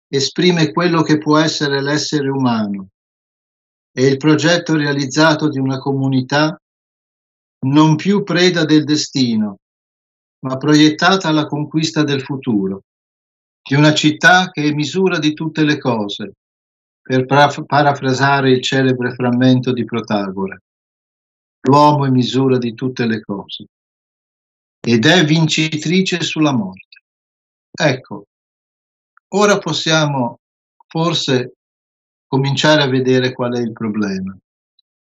esprime 0.09 0.73
quello 0.73 1.03
che 1.03 1.19
può 1.19 1.39
essere 1.39 1.81
l'essere 1.81 2.29
umano. 2.29 2.89
È 3.91 4.03
il 4.03 4.19
progetto 4.19 4.77
realizzato 4.77 5.49
di 5.49 5.59
una 5.59 5.79
comunità 5.79 6.61
non 7.67 7.97
più 7.97 8.23
preda 8.23 8.65
del 8.65 8.85
destino, 8.85 9.59
ma 10.41 10.57
proiettata 10.59 11.29
alla 11.29 11.47
conquista 11.47 12.05
del 12.05 12.21
futuro, 12.21 12.83
di 13.69 13.75
una 13.75 13.93
città 13.95 14.51
che 14.51 14.63
è 14.63 14.73
misura 14.73 15.19
di 15.19 15.33
tutte 15.35 15.65
le 15.65 15.79
cose, 15.79 16.35
per 17.03 17.25
parafrasare 17.25 18.51
il 18.51 18.63
celebre 18.63 19.13
frammento 19.13 19.73
di 19.73 19.85
Protagora. 19.85 20.57
L'uomo 21.63 22.07
è 22.07 22.11
misura 22.11 22.59
di 22.59 22.75
tutte 22.75 23.07
le 23.07 23.21
cose 23.21 23.67
ed 24.81 25.05
è 25.05 25.25
vincitrice 25.25 26.21
sulla 26.21 26.53
morte. 26.53 27.03
Ecco, 27.73 28.27
ora 29.35 29.59
possiamo 29.59 30.39
forse 30.87 31.55
cominciare 32.27 32.83
a 32.83 32.89
vedere 32.89 33.33
qual 33.33 33.55
è 33.55 33.61
il 33.61 33.73
problema 33.73 34.37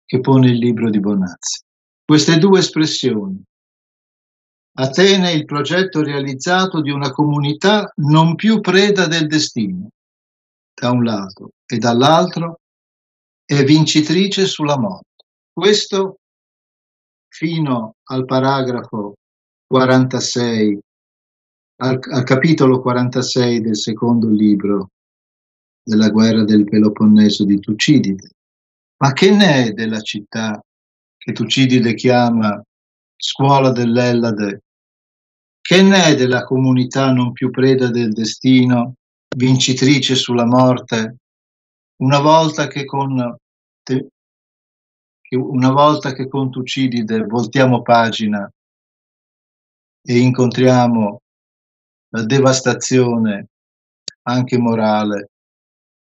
che 0.04 0.20
pone 0.20 0.50
il 0.50 0.58
libro 0.58 0.88
di 0.88 1.00
Bonazzi. 1.00 1.62
Queste 2.04 2.38
due 2.38 2.60
espressioni, 2.60 3.42
Atene 4.74 5.32
il 5.32 5.44
progetto 5.44 6.02
realizzato 6.02 6.80
di 6.80 6.90
una 6.90 7.10
comunità 7.10 7.92
non 7.96 8.34
più 8.34 8.60
preda 8.60 9.06
del 9.06 9.26
destino, 9.26 9.88
da 10.72 10.90
un 10.90 11.04
lato, 11.04 11.50
e 11.66 11.76
dall'altro 11.76 12.60
è 13.44 13.62
vincitrice 13.64 14.46
sulla 14.46 14.78
morte. 14.78 15.26
Questo 15.52 16.20
fino 17.28 17.96
al 18.04 18.24
paragrafo 18.24 19.14
46, 19.66 20.78
al, 21.80 21.98
al 22.00 22.24
capitolo 22.24 22.80
46 22.80 23.60
del 23.60 23.76
secondo 23.76 24.28
libro 24.28 24.88
della 25.82 26.08
guerra 26.08 26.44
del 26.44 26.64
Peloponneso 26.64 27.44
di 27.44 27.58
Tucidide. 27.58 28.30
Ma 29.02 29.12
che 29.12 29.30
ne 29.30 29.66
è 29.66 29.72
della 29.72 30.00
città 30.00 30.62
che 31.18 31.32
Tucidide 31.32 31.94
chiama 31.94 32.62
scuola 33.22 33.70
dell'Ellade? 33.70 34.62
Che 35.60 35.80
ne 35.80 36.06
è 36.06 36.16
della 36.16 36.42
comunità 36.42 37.12
non 37.12 37.30
più 37.30 37.50
preda 37.50 37.88
del 37.88 38.12
destino, 38.12 38.94
vincitrice 39.36 40.16
sulla 40.16 40.44
morte, 40.44 41.18
una 42.02 42.18
volta 42.18 42.66
che 42.66 42.84
con 42.84 43.36
te, 43.84 44.08
una 45.30 45.70
volta 45.70 46.12
che 46.12 46.26
con 46.26 46.50
Tucidide 46.50 47.24
voltiamo 47.24 47.82
pagina 47.82 48.50
e 50.04 50.18
incontriamo 50.18 51.20
la 52.08 52.24
devastazione 52.24 53.46
anche 54.22 54.58
morale 54.58 55.30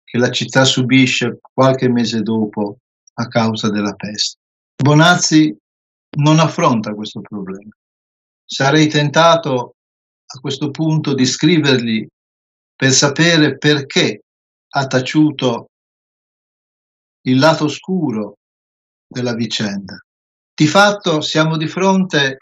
che 0.04 0.20
la 0.20 0.30
città 0.30 0.64
subisce 0.66 1.40
qualche 1.42 1.90
mese 1.90 2.22
dopo 2.22 2.78
a 3.16 3.28
causa 3.28 3.72
della 3.72 3.94
peste. 3.96 4.38
Bonazzi 4.82 5.58
non 6.18 6.40
affronta 6.40 6.94
questo 6.94 7.22
problema. 7.22 7.72
Sarei 8.46 8.88
tentato 8.88 9.76
a 10.26 10.40
questo 10.40 10.72
punto 10.72 11.14
di 11.14 11.26
scrivergli 11.26 12.08
per 12.76 12.92
sapere 12.92 13.58
perché 13.58 14.24
ha 14.70 14.88
taciuto 14.88 15.70
il 17.22 17.40
lato 17.40 17.66
oscuro 17.66 18.38
della 19.08 19.34
vicenda. 19.34 20.00
Di 20.54 20.68
fatto 20.68 21.22
siamo 21.22 21.58
di 21.58 21.68
fronte 21.68 22.38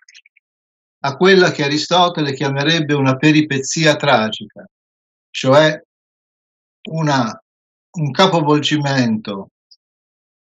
a 1.00 1.16
quella 1.16 1.52
che 1.52 1.64
Aristotele 1.64 2.34
chiamerebbe 2.34 2.94
una 2.94 3.16
peripezia 3.16 3.96
tragica, 3.96 4.66
cioè 5.30 5.80
una, 6.90 7.40
un 7.98 8.12
capovolgimento 8.12 9.50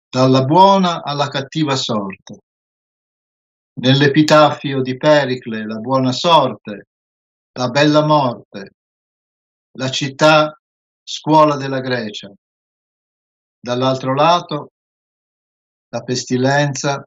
dalla 0.09 0.45
buona 0.45 1.03
alla 1.03 1.29
cattiva 1.29 1.75
sorte. 1.75 2.39
Nell'epitafio 3.85 4.81
di 4.81 4.97
Pericle, 4.97 5.67
la 5.67 5.77
buona 5.77 6.11
sorte, 6.11 6.87
la 7.53 7.69
bella 7.69 8.07
morte, 8.07 8.71
la 9.73 9.91
città 9.91 10.59
scuola 11.03 11.57
della 11.57 11.81
Grecia. 11.81 12.33
Dall'altro 13.61 14.15
lato, 14.15 14.71
la 15.91 16.03
pestilenza 16.03 17.07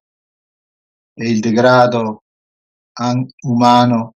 e 1.15 1.27
il 1.27 1.39
degrado 1.39 2.21
umano 3.47 4.13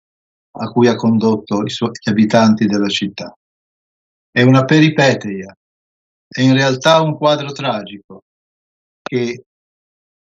a 0.54 0.72
cui 0.72 0.88
ha 0.88 0.96
condotto 0.96 1.62
gli 1.62 2.10
abitanti 2.10 2.66
della 2.66 2.90
città. 2.90 3.38
È 4.32 4.42
una 4.42 4.66
peripeteia, 4.66 5.56
è 6.28 6.42
in 6.42 6.56
realtà 6.56 7.02
un 7.02 7.18
quadro 7.18 7.52
tragico 7.52 8.24
che 9.04 9.44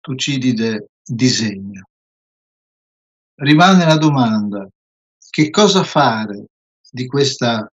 Tucidide 0.01 0.89
disegna. 1.05 1.83
Rimane 3.43 3.85
la 3.85 3.97
domanda, 3.97 4.69
che 5.31 5.51
cosa 5.51 5.83
fare 5.83 6.47
di, 6.91 7.07
questa, 7.07 7.69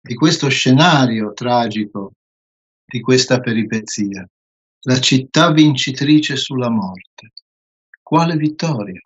di 0.00 0.14
questo 0.14 0.48
scenario 0.48 1.32
tragico, 1.32 2.12
di 2.84 3.00
questa 3.00 3.40
peripezia? 3.40 4.26
La 4.82 5.00
città 5.00 5.50
vincitrice 5.50 6.36
sulla 6.36 6.70
morte. 6.70 7.32
Quale 8.00 8.36
vittoria? 8.36 9.00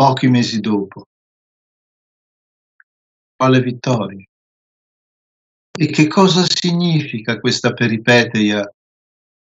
pochi 0.00 0.28
mesi 0.28 0.60
dopo. 0.60 1.04
Quale 3.36 3.60
vittoria? 3.60 4.24
E 5.78 5.86
che 5.88 6.06
cosa 6.06 6.42
significa 6.48 7.38
questa 7.38 7.74
peripeteia, 7.74 8.66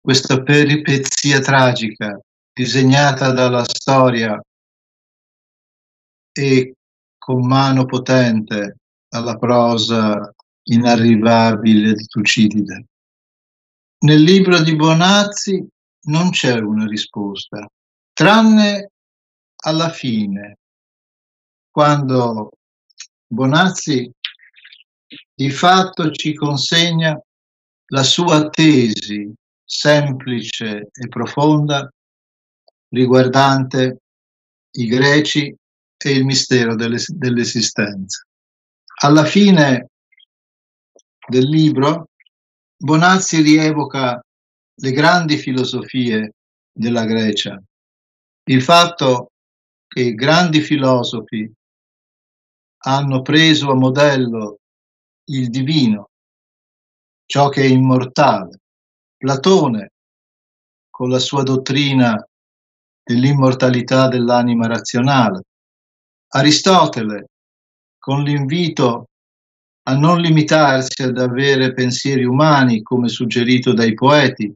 questa 0.00 0.42
peripezia 0.42 1.40
tragica 1.40 2.18
disegnata 2.50 3.30
dalla 3.32 3.62
storia 3.64 4.40
e 6.38 6.74
con 7.18 7.44
mano 7.44 7.84
potente 7.84 8.76
dalla 9.08 9.36
prosa 9.36 10.32
inarrivabile 10.68 11.94
di 11.94 12.04
Tucidide. 12.04 12.84
Nel 14.04 14.22
libro 14.22 14.62
di 14.62 14.76
Bonazzi 14.76 15.66
non 16.02 16.30
c'è 16.30 16.60
una 16.60 16.86
risposta, 16.86 17.66
tranne 18.12 18.92
alla 19.64 19.90
fine, 19.90 20.58
quando 21.72 22.50
Bonazzi 23.26 24.08
di 25.34 25.50
fatto 25.50 26.12
ci 26.12 26.34
consegna 26.34 27.20
la 27.90 28.02
sua 28.04 28.48
tesi 28.48 29.32
semplice 29.64 30.88
e 30.92 31.08
profonda 31.08 31.90
riguardante 32.90 33.98
i 34.76 34.86
greci 34.86 35.52
e 36.06 36.12
il 36.12 36.24
mistero 36.24 36.74
dell'esistenza. 36.74 38.24
Alla 39.00 39.24
fine 39.24 39.88
del 41.28 41.48
libro 41.48 42.10
Bonazzi 42.80 43.40
rievoca 43.42 44.22
le 44.80 44.92
grandi 44.92 45.36
filosofie 45.36 46.34
della 46.72 47.04
Grecia, 47.04 47.60
il 48.44 48.62
fatto 48.62 49.32
che 49.88 50.14
grandi 50.14 50.60
filosofi 50.60 51.52
hanno 52.84 53.22
preso 53.22 53.70
a 53.70 53.74
modello 53.74 54.60
il 55.24 55.50
divino, 55.50 56.10
ciò 57.26 57.48
che 57.48 57.62
è 57.62 57.66
immortale. 57.66 58.60
Platone, 59.16 59.92
con 60.88 61.08
la 61.10 61.18
sua 61.18 61.42
dottrina 61.42 62.24
dell'immortalità 63.02 64.06
dell'anima 64.06 64.68
razionale. 64.68 65.42
Aristotele, 66.30 67.30
con 67.98 68.22
l'invito 68.22 69.06
a 69.88 69.96
non 69.96 70.20
limitarsi 70.20 71.02
ad 71.02 71.18
avere 71.18 71.72
pensieri 71.72 72.24
umani 72.24 72.82
come 72.82 73.08
suggerito 73.08 73.72
dai 73.72 73.94
poeti, 73.94 74.52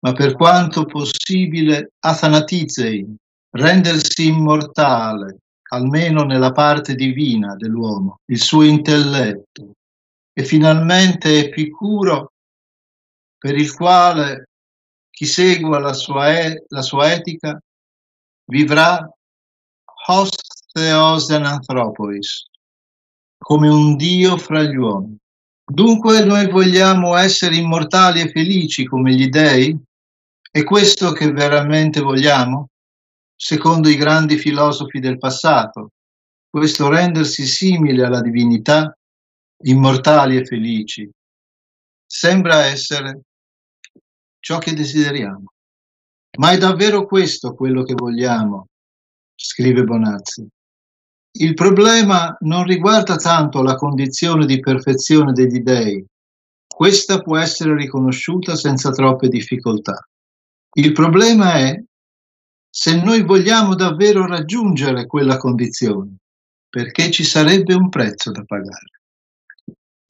ma 0.00 0.12
per 0.12 0.34
quanto 0.34 0.84
possibile 0.84 1.92
athanatizei, 2.00 3.16
rendersi 3.50 4.26
immortale, 4.26 5.38
almeno 5.70 6.24
nella 6.24 6.50
parte 6.50 6.94
divina 6.94 7.54
dell'uomo, 7.54 8.18
il 8.26 8.40
suo 8.40 8.62
intelletto, 8.62 9.74
e 10.32 10.44
finalmente 10.44 11.38
Epicuro, 11.38 12.32
per 13.38 13.56
il 13.56 13.72
quale 13.72 14.48
chi 15.10 15.26
segua 15.26 15.78
la 15.78 15.92
sua, 15.92 16.36
e- 16.36 16.64
la 16.68 16.82
sua 16.82 17.12
etica 17.12 17.56
vivrà 18.46 19.08
host 20.06 20.53
theos 20.74 21.30
anthropois, 21.30 22.48
come 23.38 23.68
un 23.68 23.96
Dio 23.96 24.36
fra 24.36 24.64
gli 24.64 24.74
uomini. 24.74 25.16
Dunque 25.64 26.24
noi 26.24 26.50
vogliamo 26.50 27.14
essere 27.14 27.54
immortali 27.56 28.20
e 28.20 28.28
felici 28.28 28.84
come 28.84 29.14
gli 29.14 29.28
dei? 29.28 29.78
È 30.50 30.64
questo 30.64 31.12
che 31.12 31.30
veramente 31.30 32.00
vogliamo? 32.00 32.70
Secondo 33.36 33.88
i 33.88 33.96
grandi 33.96 34.36
filosofi 34.36 34.98
del 34.98 35.18
passato, 35.18 35.92
questo 36.50 36.88
rendersi 36.88 37.46
simile 37.46 38.04
alla 38.04 38.20
divinità, 38.20 38.96
immortali 39.64 40.36
e 40.36 40.44
felici, 40.44 41.08
sembra 42.04 42.64
essere 42.66 43.20
ciò 44.40 44.58
che 44.58 44.74
desideriamo. 44.74 45.44
Ma 46.38 46.50
è 46.50 46.58
davvero 46.58 47.06
questo 47.06 47.54
quello 47.54 47.84
che 47.84 47.94
vogliamo? 47.94 48.66
scrive 49.36 49.84
Bonazzi. 49.84 50.46
Il 51.36 51.54
problema 51.54 52.36
non 52.40 52.62
riguarda 52.62 53.16
tanto 53.16 53.60
la 53.60 53.74
condizione 53.74 54.46
di 54.46 54.60
perfezione 54.60 55.32
degli 55.32 55.58
dei, 55.58 56.04
questa 56.64 57.20
può 57.22 57.36
essere 57.36 57.74
riconosciuta 57.76 58.54
senza 58.54 58.90
troppe 58.90 59.26
difficoltà. 59.28 60.08
Il 60.76 60.92
problema 60.92 61.54
è 61.54 61.82
se 62.70 63.02
noi 63.02 63.22
vogliamo 63.22 63.74
davvero 63.74 64.26
raggiungere 64.26 65.06
quella 65.06 65.36
condizione, 65.36 66.18
perché 66.68 67.10
ci 67.10 67.24
sarebbe 67.24 67.74
un 67.74 67.88
prezzo 67.88 68.30
da 68.30 68.44
pagare. 68.44 69.00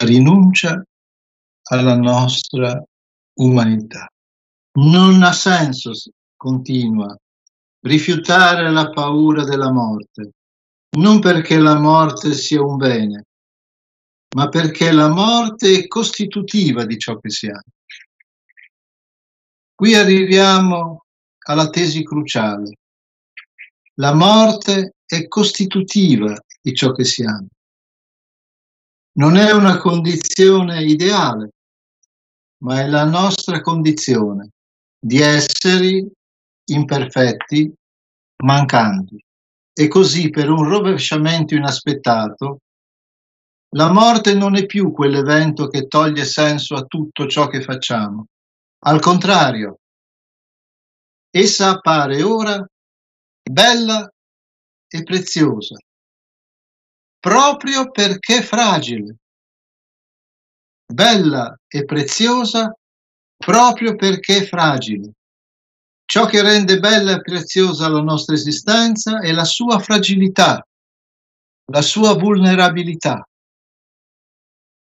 Rinuncia 0.04 0.82
alla 1.70 1.96
nostra 1.96 2.82
umanità. 3.38 4.06
Non 4.78 5.22
ha 5.22 5.32
senso, 5.32 5.92
continua, 6.36 7.16
rifiutare 7.80 8.70
la 8.70 8.90
paura 8.90 9.44
della 9.44 9.70
morte, 9.70 10.32
non 10.94 11.20
perché 11.20 11.58
la 11.58 11.78
morte 11.78 12.34
sia 12.34 12.62
un 12.62 12.76
bene, 12.76 13.24
ma 14.36 14.48
perché 14.48 14.92
la 14.92 15.08
morte 15.08 15.78
è 15.78 15.86
costitutiva 15.86 16.84
di 16.84 16.98
ciò 16.98 17.18
che 17.18 17.30
siamo. 17.30 17.62
Qui 19.74 19.94
arriviamo 19.94 21.04
alla 21.46 21.68
tesi 21.68 22.04
cruciale. 22.04 22.76
La 23.94 24.14
morte 24.14 24.94
è 25.04 25.26
costitutiva 25.28 26.36
di 26.60 26.74
ciò 26.74 26.92
che 26.92 27.04
siamo. 27.04 27.46
Non 29.16 29.36
è 29.36 29.52
una 29.52 29.78
condizione 29.78 30.82
ideale, 30.82 31.50
ma 32.64 32.80
è 32.80 32.86
la 32.88 33.04
nostra 33.04 33.60
condizione 33.60 34.50
di 34.98 35.20
esseri 35.20 36.10
imperfetti, 36.66 37.72
mancanti. 38.42 39.23
E 39.76 39.88
così, 39.88 40.30
per 40.30 40.48
un 40.50 40.68
rovesciamento 40.68 41.54
inaspettato, 41.54 42.60
la 43.74 43.90
morte 43.90 44.34
non 44.34 44.54
è 44.54 44.66
più 44.66 44.92
quell'evento 44.92 45.66
che 45.66 45.88
toglie 45.88 46.24
senso 46.24 46.76
a 46.76 46.84
tutto 46.84 47.26
ciò 47.26 47.48
che 47.48 47.60
facciamo. 47.60 48.26
Al 48.86 49.00
contrario, 49.00 49.80
essa 51.28 51.70
appare 51.70 52.22
ora 52.22 52.64
bella 53.42 54.08
e 54.86 55.02
preziosa, 55.02 55.76
proprio 57.18 57.90
perché 57.90 58.42
fragile. 58.42 59.16
Bella 60.86 61.58
e 61.66 61.84
preziosa 61.84 62.72
proprio 63.36 63.96
perché 63.96 64.46
fragile. 64.46 65.14
Ciò 66.14 66.26
che 66.26 66.42
rende 66.42 66.78
bella 66.78 67.16
e 67.16 67.22
preziosa 67.22 67.88
la 67.88 68.00
nostra 68.00 68.36
esistenza 68.36 69.18
è 69.18 69.32
la 69.32 69.42
sua 69.42 69.80
fragilità, 69.80 70.64
la 71.72 71.82
sua 71.82 72.14
vulnerabilità. 72.14 73.28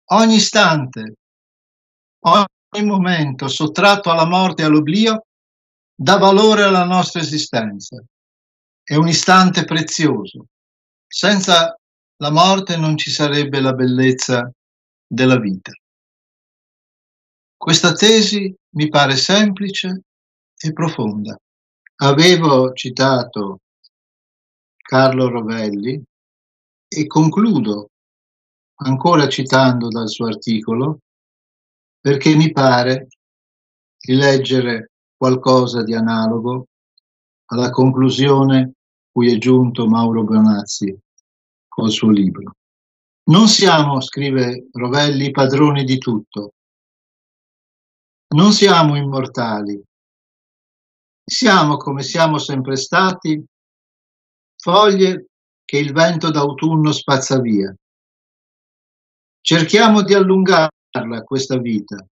Ogni 0.07 0.35
istante, 0.35 1.13
ogni 2.25 2.85
momento 2.85 3.47
sottratto 3.47 4.11
alla 4.11 4.25
morte 4.25 4.63
e 4.63 4.65
all'oblio 4.65 5.27
dà 5.95 6.17
valore 6.17 6.63
alla 6.63 6.83
nostra 6.83 7.21
esistenza. 7.21 8.03
È 8.83 8.95
un 8.95 9.07
istante 9.07 9.63
prezioso. 9.63 10.47
Senza 11.07 11.73
la 12.17 12.31
morte 12.31 12.75
non 12.75 12.97
ci 12.97 13.09
sarebbe 13.11 13.61
la 13.61 13.71
bellezza 13.71 14.51
della 15.07 15.39
vita. 15.39 15.71
Questa 17.55 17.93
tesi 17.93 18.53
mi 18.71 18.89
pare 18.89 19.15
semplice 19.15 20.01
e 20.63 20.71
profonda. 20.71 21.37
Avevo 21.97 22.71
citato 22.71 23.59
Carlo 24.77 25.27
Rovelli 25.27 26.01
e 26.87 27.07
concludo 27.07 27.89
ancora 28.75 29.27
citando 29.27 29.89
dal 29.89 30.07
suo 30.07 30.27
articolo 30.27 30.99
perché 31.99 32.35
mi 32.35 32.51
pare 32.51 33.07
di 33.97 34.15
leggere 34.15 34.91
qualcosa 35.17 35.83
di 35.83 35.93
analogo 35.93 36.67
alla 37.51 37.69
conclusione 37.69 38.73
cui 39.11 39.33
è 39.33 39.37
giunto 39.37 39.87
Mauro 39.87 40.23
Bonazzi 40.23 40.97
col 41.67 41.91
suo 41.91 42.09
libro. 42.09 42.55
Non 43.25 43.47
siamo, 43.47 44.01
scrive 44.01 44.67
Rovelli, 44.71 45.31
padroni 45.31 45.83
di 45.83 45.97
tutto. 45.97 46.53
Non 48.35 48.51
siamo 48.51 48.95
immortali, 48.95 49.81
siamo, 51.23 51.77
come 51.77 52.03
siamo 52.03 52.37
sempre 52.37 52.75
stati, 52.75 53.43
foglie 54.57 55.27
che 55.63 55.77
il 55.77 55.93
vento 55.93 56.29
d'autunno 56.29 56.91
spazza 56.91 57.39
via. 57.39 57.73
Cerchiamo 59.41 60.03
di 60.03 60.13
allungarla 60.13 61.23
questa 61.23 61.57
vita. 61.57 62.05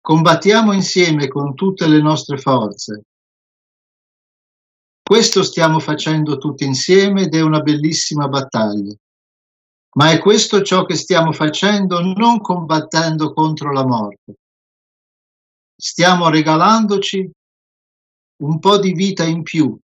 Combattiamo 0.00 0.72
insieme 0.72 1.28
con 1.28 1.54
tutte 1.54 1.86
le 1.86 2.00
nostre 2.00 2.38
forze. 2.38 3.02
Questo 5.02 5.42
stiamo 5.42 5.78
facendo 5.78 6.36
tutti 6.36 6.64
insieme 6.64 7.22
ed 7.22 7.34
è 7.34 7.40
una 7.40 7.60
bellissima 7.60 8.28
battaglia. 8.28 8.94
Ma 9.96 10.10
è 10.10 10.18
questo 10.18 10.62
ciò 10.62 10.84
che 10.84 10.94
stiamo 10.96 11.32
facendo 11.32 12.00
non 12.00 12.40
combattendo 12.40 13.32
contro 13.32 13.72
la 13.72 13.86
morte. 13.86 14.34
Stiamo 15.74 16.28
regalandoci 16.28 17.30
un 18.38 18.58
po' 18.58 18.78
di 18.78 18.92
vita 18.92 19.24
in 19.24 19.42
più, 19.42 19.78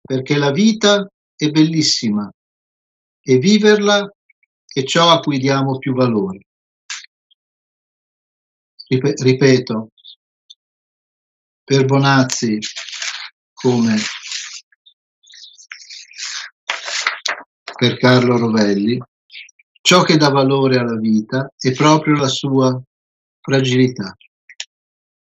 perché 0.00 0.36
la 0.36 0.50
vita 0.50 1.06
è 1.34 1.50
bellissima 1.50 2.30
e 3.20 3.38
viverla 3.38 4.10
e 4.72 4.84
ciò 4.84 5.10
a 5.10 5.20
cui 5.20 5.38
diamo 5.38 5.78
più 5.78 5.94
valore. 5.94 6.40
Ripeto, 8.88 9.90
per 11.62 11.84
Bonazzi 11.84 12.58
come 13.52 13.96
per 17.78 17.96
Carlo 17.96 18.38
Rovelli, 18.38 19.00
ciò 19.82 20.02
che 20.02 20.16
dà 20.16 20.30
valore 20.30 20.78
alla 20.78 20.98
vita 20.98 21.52
è 21.56 21.72
proprio 21.72 22.16
la 22.16 22.26
sua 22.26 22.82
fragilità. 23.40 24.16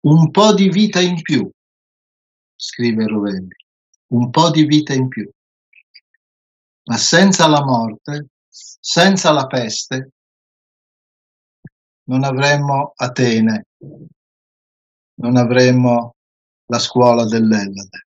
Un 0.01 0.29
po' 0.29 0.53
di 0.53 0.69
vita 0.69 0.99
in 0.99 1.21
più, 1.21 1.49
scrive 2.65 3.05
Rovelli, 3.05 3.55
un 4.07 4.29
po' 4.31 4.49
di 4.49 4.65
vita 4.65 4.93
in 4.93 5.07
più. 5.07 5.29
Ma 6.87 6.97
senza 6.97 7.47
la 7.47 7.63
morte, 7.63 8.29
senza 8.49 9.31
la 9.31 9.45
peste, 9.45 10.11
non 12.07 12.23
avremmo 12.23 12.93
Atene, 12.95 13.67
non 15.15 15.37
avremmo 15.37 16.15
la 16.67 16.79
scuola 16.79 17.25
dell'Ellade, 17.25 18.07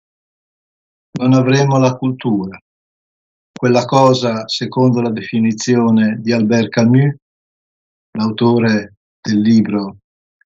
non 1.18 1.32
avremmo 1.32 1.78
la 1.78 1.96
cultura, 1.96 2.58
quella 3.52 3.84
cosa 3.84 4.46
secondo 4.48 5.00
la 5.00 5.10
definizione 5.10 6.20
di 6.20 6.32
Albert 6.32 6.68
Camus, 6.68 7.14
l'autore 8.12 8.96
del 9.20 9.40
libro 9.40 9.98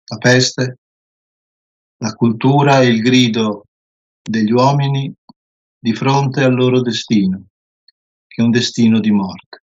La 0.06 0.18
peste, 0.18 0.78
la 1.98 2.12
cultura 2.14 2.80
è 2.80 2.84
il 2.84 3.00
grido 3.00 3.66
degli 4.26 4.50
uomini 4.50 5.12
di 5.78 5.94
fronte 5.94 6.42
al 6.42 6.54
loro 6.54 6.80
destino, 6.80 7.48
che 8.26 8.40
è 8.40 8.44
un 8.44 8.50
destino 8.50 8.98
di 9.00 9.10
morte. 9.10 9.62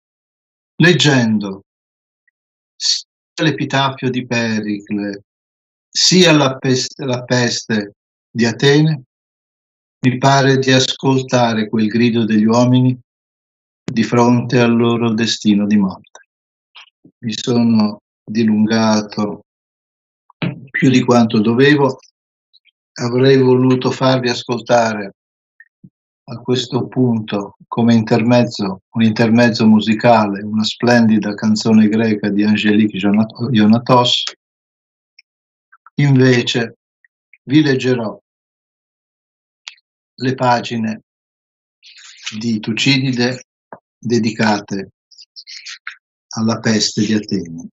Leggendo 0.77 1.65
sia 2.77 3.07
l'epitafio 3.43 4.11
di 4.11 4.27
Pericle, 4.27 5.25
sia 5.88 6.33
la 6.33 6.57
peste, 6.57 7.05
la 7.05 7.25
peste 7.25 7.95
di 8.31 8.45
Atene, 8.45 9.03
mi 10.05 10.19
pare 10.19 10.59
di 10.59 10.71
ascoltare 10.71 11.69
quel 11.69 11.87
grido 11.87 12.25
degli 12.25 12.45
uomini 12.45 12.99
di 13.85 14.03
fronte 14.03 14.59
al 14.59 14.75
loro 14.75 15.12
destino 15.12 15.67
di 15.67 15.77
morte. 15.77 16.21
Mi 17.19 17.33
sono 17.37 18.01
dilungato 18.25 19.45
più 20.71 20.91
di 20.91 21.03
quanto 21.03 21.41
dovevo, 21.41 21.99
avrei 22.94 23.38
voluto 23.38 23.90
farvi 23.90 24.28
ascoltare 24.28 25.14
a 26.24 26.38
questo 26.38 26.87
punto 26.87 27.57
come 27.66 27.94
intermezzo, 27.94 28.83
un 28.90 29.02
intermezzo 29.02 29.66
musicale, 29.66 30.42
una 30.42 30.64
splendida 30.64 31.35
canzone 31.35 31.88
greca 31.88 32.28
di 32.28 32.44
Angelique 32.44 32.98
Ionatos. 33.50 34.22
Invece 35.96 36.76
vi 37.44 37.62
leggerò 37.62 38.18
le 40.14 40.35
pagine 40.35 41.02
di 42.38 42.61
Tucidide 42.61 43.44
dedicate 43.98 44.92
alla 46.35 46.59
peste 46.61 47.05
di 47.05 47.14
Atene. 47.14 47.68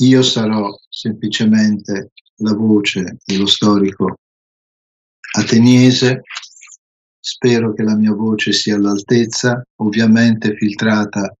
Io 0.00 0.22
sarò 0.22 0.78
semplicemente 0.88 2.12
la 2.38 2.54
voce 2.54 3.18
dello 3.24 3.46
storico 3.46 4.16
ateniese, 5.38 6.22
spero 7.18 7.72
che 7.72 7.82
la 7.82 7.96
mia 7.96 8.12
voce 8.12 8.52
sia 8.52 8.76
all'altezza, 8.76 9.60
ovviamente 9.76 10.54
filtrata 10.54 11.34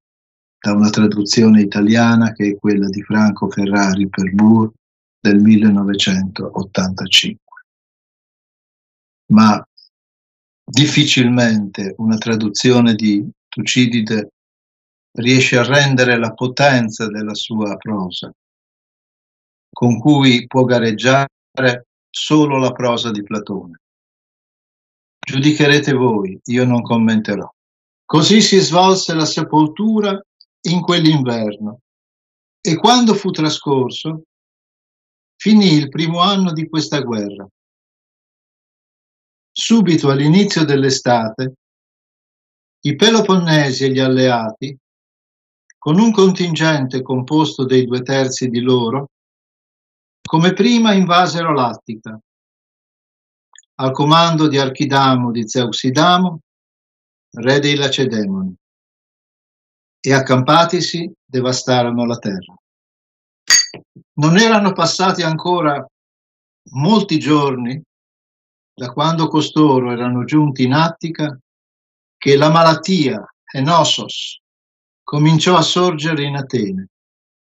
da 0.60 0.72
una 0.72 0.90
traduzione 0.90 1.60
italiana 1.62 2.32
che 2.32 2.48
è 2.48 2.56
quella 2.56 2.88
di 2.88 3.00
Franco 3.02 3.48
Ferrari 3.48 4.08
per 4.08 4.32
Burr 4.32 4.72
del 5.20 5.40
1985. 5.40 7.62
Ma 9.32 9.64
difficilmente 10.64 11.94
una 11.98 12.18
traduzione 12.18 12.94
di 12.94 13.24
Tucidide 13.48 14.32
riesce 15.18 15.58
a 15.58 15.64
rendere 15.64 16.18
la 16.18 16.32
potenza 16.32 17.08
della 17.08 17.34
sua 17.34 17.76
prosa, 17.76 18.32
con 19.78 20.00
cui 20.00 20.44
può 20.48 20.64
gareggiare 20.64 21.86
solo 22.10 22.58
la 22.58 22.72
prosa 22.72 23.12
di 23.12 23.22
Platone. 23.22 23.80
Giudicherete 25.24 25.92
voi, 25.92 26.36
io 26.46 26.64
non 26.64 26.82
commenterò. 26.82 27.48
Così 28.04 28.40
si 28.40 28.58
svolse 28.58 29.14
la 29.14 29.24
sepoltura 29.24 30.20
in 30.62 30.80
quell'inverno 30.80 31.82
e 32.60 32.74
quando 32.74 33.14
fu 33.14 33.30
trascorso 33.30 34.24
finì 35.36 35.74
il 35.74 35.88
primo 35.90 36.18
anno 36.18 36.52
di 36.52 36.68
questa 36.68 36.98
guerra 36.98 37.48
Subito 39.52 40.10
all'inizio 40.10 40.64
dell'estate, 40.64 41.52
i 42.80 42.96
Peloponnesi 42.96 43.84
e 43.84 43.92
gli 43.92 44.00
alleati, 44.00 44.76
con 45.78 46.00
un 46.00 46.10
contingente 46.10 47.00
composto 47.00 47.64
dei 47.64 47.84
due 47.84 48.02
terzi 48.02 48.48
di 48.48 48.60
loro, 48.60 49.10
come 50.28 50.52
prima 50.52 50.92
invasero 50.92 51.54
l'Attica, 51.54 52.20
al 53.76 53.92
comando 53.92 54.46
di 54.46 54.58
Archidamo 54.58 55.30
di 55.30 55.48
Zeuxidamo, 55.48 56.40
re 57.38 57.58
dei 57.60 57.74
Lacedemoni, 57.74 58.54
e 59.98 60.12
accampatisi 60.12 61.10
devastarono 61.24 62.04
la 62.04 62.18
terra. 62.18 62.54
Non 64.18 64.36
erano 64.36 64.74
passati 64.74 65.22
ancora 65.22 65.82
molti 66.72 67.18
giorni 67.18 67.82
da 68.74 68.92
quando 68.92 69.28
costoro 69.28 69.92
erano 69.92 70.24
giunti 70.24 70.64
in 70.64 70.74
Attica, 70.74 71.40
che 72.18 72.36
la 72.36 72.50
malattia, 72.50 73.26
Enosos, 73.50 74.42
cominciò 75.02 75.56
a 75.56 75.62
sorgere 75.62 76.24
in 76.24 76.36
Atene. 76.36 76.88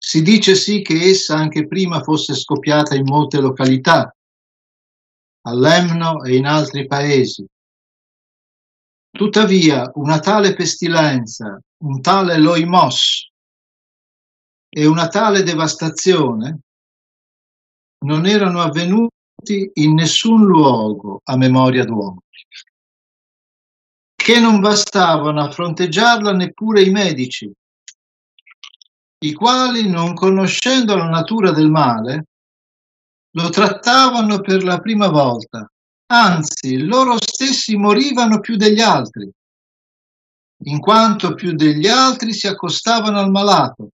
Si 0.02 0.22
dice 0.22 0.54
sì 0.54 0.80
che 0.80 1.10
essa 1.10 1.36
anche 1.36 1.66
prima 1.66 2.02
fosse 2.02 2.34
scoppiata 2.34 2.94
in 2.94 3.04
molte 3.04 3.38
località, 3.38 4.10
a 5.42 5.54
Lemno 5.54 6.24
e 6.24 6.36
in 6.36 6.46
altri 6.46 6.86
paesi. 6.86 7.44
Tuttavia, 9.10 9.90
una 9.96 10.18
tale 10.18 10.54
pestilenza, 10.54 11.60
un 11.84 12.00
tale 12.00 12.38
loimos 12.38 13.30
e 14.70 14.86
una 14.86 15.08
tale 15.08 15.42
devastazione 15.42 16.60
non 18.06 18.24
erano 18.24 18.62
avvenuti 18.62 19.70
in 19.74 19.92
nessun 19.92 20.46
luogo 20.46 21.20
a 21.24 21.36
memoria 21.36 21.84
d'uomo, 21.84 22.22
che 24.14 24.40
non 24.40 24.60
bastavano 24.60 25.42
a 25.42 25.50
fronteggiarla 25.50 26.32
neppure 26.32 26.82
i 26.82 26.90
medici, 26.90 27.52
i 29.22 29.32
quali, 29.32 29.88
non 29.88 30.14
conoscendo 30.14 30.96
la 30.96 31.08
natura 31.08 31.50
del 31.50 31.70
male, 31.70 32.26
lo 33.32 33.48
trattavano 33.50 34.40
per 34.40 34.64
la 34.64 34.78
prima 34.78 35.08
volta, 35.08 35.70
anzi 36.06 36.78
loro 36.78 37.16
stessi 37.20 37.76
morivano 37.76 38.40
più 38.40 38.56
degli 38.56 38.80
altri, 38.80 39.30
in 40.64 40.80
quanto 40.80 41.34
più 41.34 41.52
degli 41.52 41.86
altri 41.86 42.32
si 42.32 42.46
accostavano 42.46 43.18
al 43.18 43.30
malato 43.30 43.90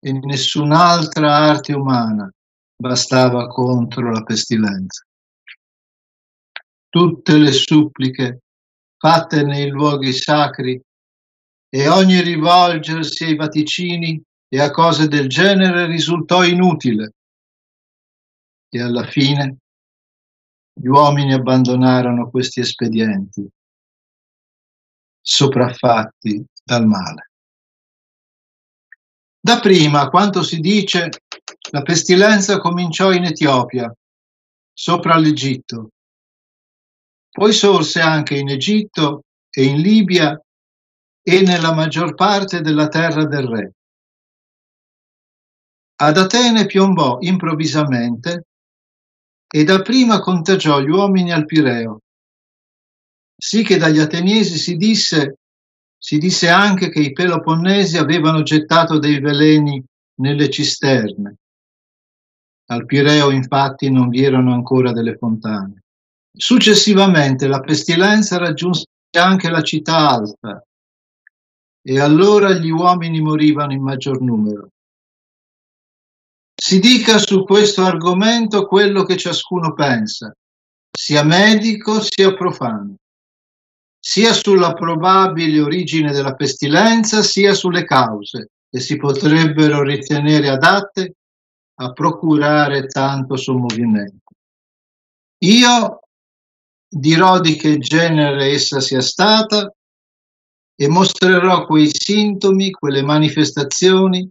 e 0.00 0.12
nessun'altra 0.12 1.34
arte 1.34 1.72
umana 1.72 2.30
bastava 2.76 3.46
contro 3.46 4.12
la 4.12 4.22
pestilenza. 4.22 5.02
Tutte 6.88 7.38
le 7.38 7.52
suppliche 7.52 8.40
fatte 8.96 9.42
nei 9.42 9.70
luoghi 9.70 10.12
sacri 10.12 10.80
e 11.74 11.88
ogni 11.88 12.20
rivolgersi 12.20 13.24
ai 13.24 13.34
vaticini 13.34 14.22
e 14.46 14.60
a 14.60 14.70
cose 14.70 15.08
del 15.08 15.28
genere 15.28 15.86
risultò 15.86 16.44
inutile. 16.44 17.14
E 18.68 18.80
alla 18.80 19.04
fine 19.04 19.56
gli 20.72 20.86
uomini 20.86 21.32
abbandonarono 21.32 22.30
questi 22.30 22.60
espedienti, 22.60 23.44
sopraffatti 25.20 26.44
dal 26.62 26.86
male. 26.86 27.30
Da 29.40 29.58
prima, 29.58 30.08
quanto 30.10 30.44
si 30.44 30.60
dice, 30.60 31.08
la 31.72 31.82
pestilenza 31.82 32.60
cominciò 32.60 33.10
in 33.10 33.24
Etiopia, 33.24 33.92
sopra 34.72 35.16
l'Egitto. 35.16 35.88
Poi 37.32 37.52
sorse 37.52 38.00
anche 38.00 38.36
in 38.36 38.48
Egitto 38.48 39.24
e 39.50 39.64
in 39.64 39.80
Libia 39.80 40.40
e 41.26 41.40
nella 41.40 41.72
maggior 41.72 42.14
parte 42.14 42.60
della 42.60 42.88
terra 42.88 43.24
del 43.24 43.46
re. 43.46 43.72
Ad 45.96 46.18
Atene 46.18 46.66
piombò 46.66 47.16
improvvisamente 47.20 48.46
e 49.48 49.64
dapprima 49.64 50.20
contagiò 50.20 50.80
gli 50.80 50.90
uomini 50.90 51.32
al 51.32 51.46
Pireo, 51.46 52.00
sì 53.36 53.62
che 53.62 53.78
dagli 53.78 54.00
ateniesi 54.00 54.58
si 54.58 54.76
disse 54.76 55.38
Si 56.04 56.18
disse 56.18 56.50
anche 56.50 56.90
che 56.90 57.00
i 57.00 57.12
Peloponnesi 57.12 57.96
avevano 57.96 58.42
gettato 58.42 58.98
dei 58.98 59.20
veleni 59.20 59.82
nelle 60.20 60.50
cisterne. 60.50 61.36
Al 62.66 62.84
Pireo 62.84 63.30
infatti 63.30 63.90
non 63.90 64.08
vi 64.08 64.22
erano 64.22 64.52
ancora 64.52 64.92
delle 64.92 65.16
fontane. 65.16 65.84
Successivamente 66.30 67.46
la 67.46 67.60
pestilenza 67.60 68.36
raggiunse 68.36 68.84
anche 69.16 69.48
la 69.48 69.62
città 69.62 70.10
alta 70.10 70.62
e 71.86 72.00
allora 72.00 72.52
gli 72.54 72.70
uomini 72.70 73.20
morivano 73.20 73.74
in 73.74 73.82
maggior 73.82 74.20
numero. 74.22 74.68
Si 76.54 76.78
dica 76.78 77.18
su 77.18 77.44
questo 77.44 77.82
argomento 77.82 78.66
quello 78.66 79.02
che 79.04 79.18
ciascuno 79.18 79.74
pensa, 79.74 80.34
sia 80.90 81.22
medico 81.22 82.00
sia 82.00 82.32
profano, 82.32 82.94
sia 84.00 84.32
sulla 84.32 84.72
probabile 84.72 85.60
origine 85.60 86.12
della 86.12 86.34
pestilenza 86.34 87.22
sia 87.22 87.52
sulle 87.52 87.84
cause 87.84 88.48
che 88.70 88.80
si 88.80 88.96
potrebbero 88.96 89.82
ritenere 89.82 90.48
adatte 90.48 91.16
a 91.80 91.92
procurare 91.92 92.86
tanto 92.86 93.36
sommovimento. 93.36 94.30
Io 95.44 96.00
dirò 96.88 97.40
di 97.40 97.56
che 97.56 97.76
genere 97.78 98.52
essa 98.52 98.80
sia 98.80 99.02
stata 99.02 99.70
e 100.76 100.88
mostrerò 100.88 101.66
quei 101.66 101.88
sintomi, 101.88 102.70
quelle 102.70 103.02
manifestazioni 103.02 104.28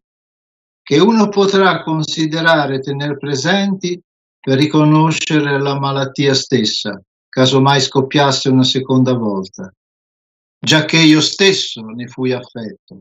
che 0.82 1.00
uno 1.00 1.30
potrà 1.30 1.82
considerare 1.82 2.80
tenere 2.80 3.18
presenti 3.18 4.00
per 4.40 4.58
riconoscere 4.58 5.58
la 5.62 5.80
malattia 5.80 6.34
stessa, 6.34 7.02
caso 7.30 7.62
mai 7.62 7.80
scoppiasse 7.80 8.50
una 8.50 8.64
seconda 8.64 9.14
volta, 9.14 9.72
già 10.60 10.84
che 10.84 10.98
io 10.98 11.22
stesso 11.22 11.82
ne 11.82 12.08
fui 12.08 12.34
affetto 12.34 13.00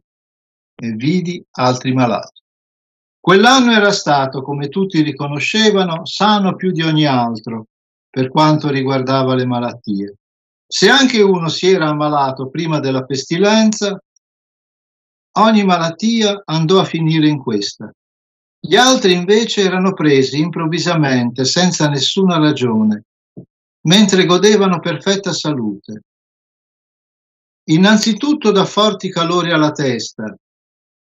e 0.75 0.93
vidi 0.93 1.45
altri 1.53 1.93
malati. 1.93 2.41
Quell'anno 3.19 3.73
era 3.73 3.93
stato, 3.93 4.43
come 4.43 4.69
tutti 4.69 5.01
riconoscevano, 5.03 6.07
sano 6.07 6.55
più 6.55 6.71
di 6.71 6.83
ogni 6.83 7.07
altro 7.07 7.67
per 8.09 8.29
quanto 8.29 8.69
riguardava 8.69 9.35
le 9.35 9.47
malattie. 9.47 10.17
Se 10.73 10.89
anche 10.89 11.21
uno 11.21 11.49
si 11.49 11.69
era 11.69 11.89
ammalato 11.89 12.49
prima 12.49 12.81
della 12.81 13.05
pestilenza, 13.05 14.01
Ogni 15.35 15.65
malattia 15.65 16.43
andò 16.45 16.79
a 16.79 16.85
finire 16.85 17.27
in 17.27 17.39
questa. 17.39 17.91
Gli 18.61 18.77
altri 18.77 19.13
invece 19.13 19.63
erano 19.63 19.95
presi 19.95 20.39
improvvisamente, 20.39 21.45
senza 21.47 21.89
nessuna 21.89 22.37
ragione, 22.37 23.05
mentre 23.87 24.27
godevano 24.27 24.79
perfetta 24.79 25.33
salute. 25.33 26.03
Innanzitutto 27.71 28.51
da 28.51 28.67
forti 28.67 29.11
calori 29.11 29.53
alla 29.53 29.73
testa 29.73 30.37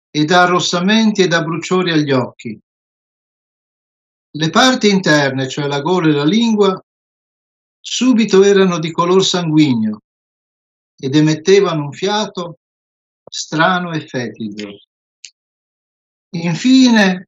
e 0.10 0.24
da 0.24 0.44
arrossamenti 0.44 1.22
e 1.22 1.28
da 1.28 1.44
bruciori 1.44 1.92
agli 1.92 2.12
occhi. 2.12 2.58
Le 4.32 4.50
parti 4.50 4.90
interne, 4.90 5.50
cioè 5.50 5.68
la 5.68 5.82
gola 5.82 6.08
e 6.08 6.12
la 6.12 6.26
lingua, 6.26 6.82
subito 7.88 8.44
erano 8.44 8.80
di 8.80 8.92
color 8.92 9.24
sanguigno 9.24 10.02
ed 10.98 11.16
emettevano 11.16 11.84
un 11.84 11.92
fiato 11.92 12.58
strano 13.30 13.92
e 13.92 14.08
fetido. 14.08 14.80
Infine, 16.32 17.28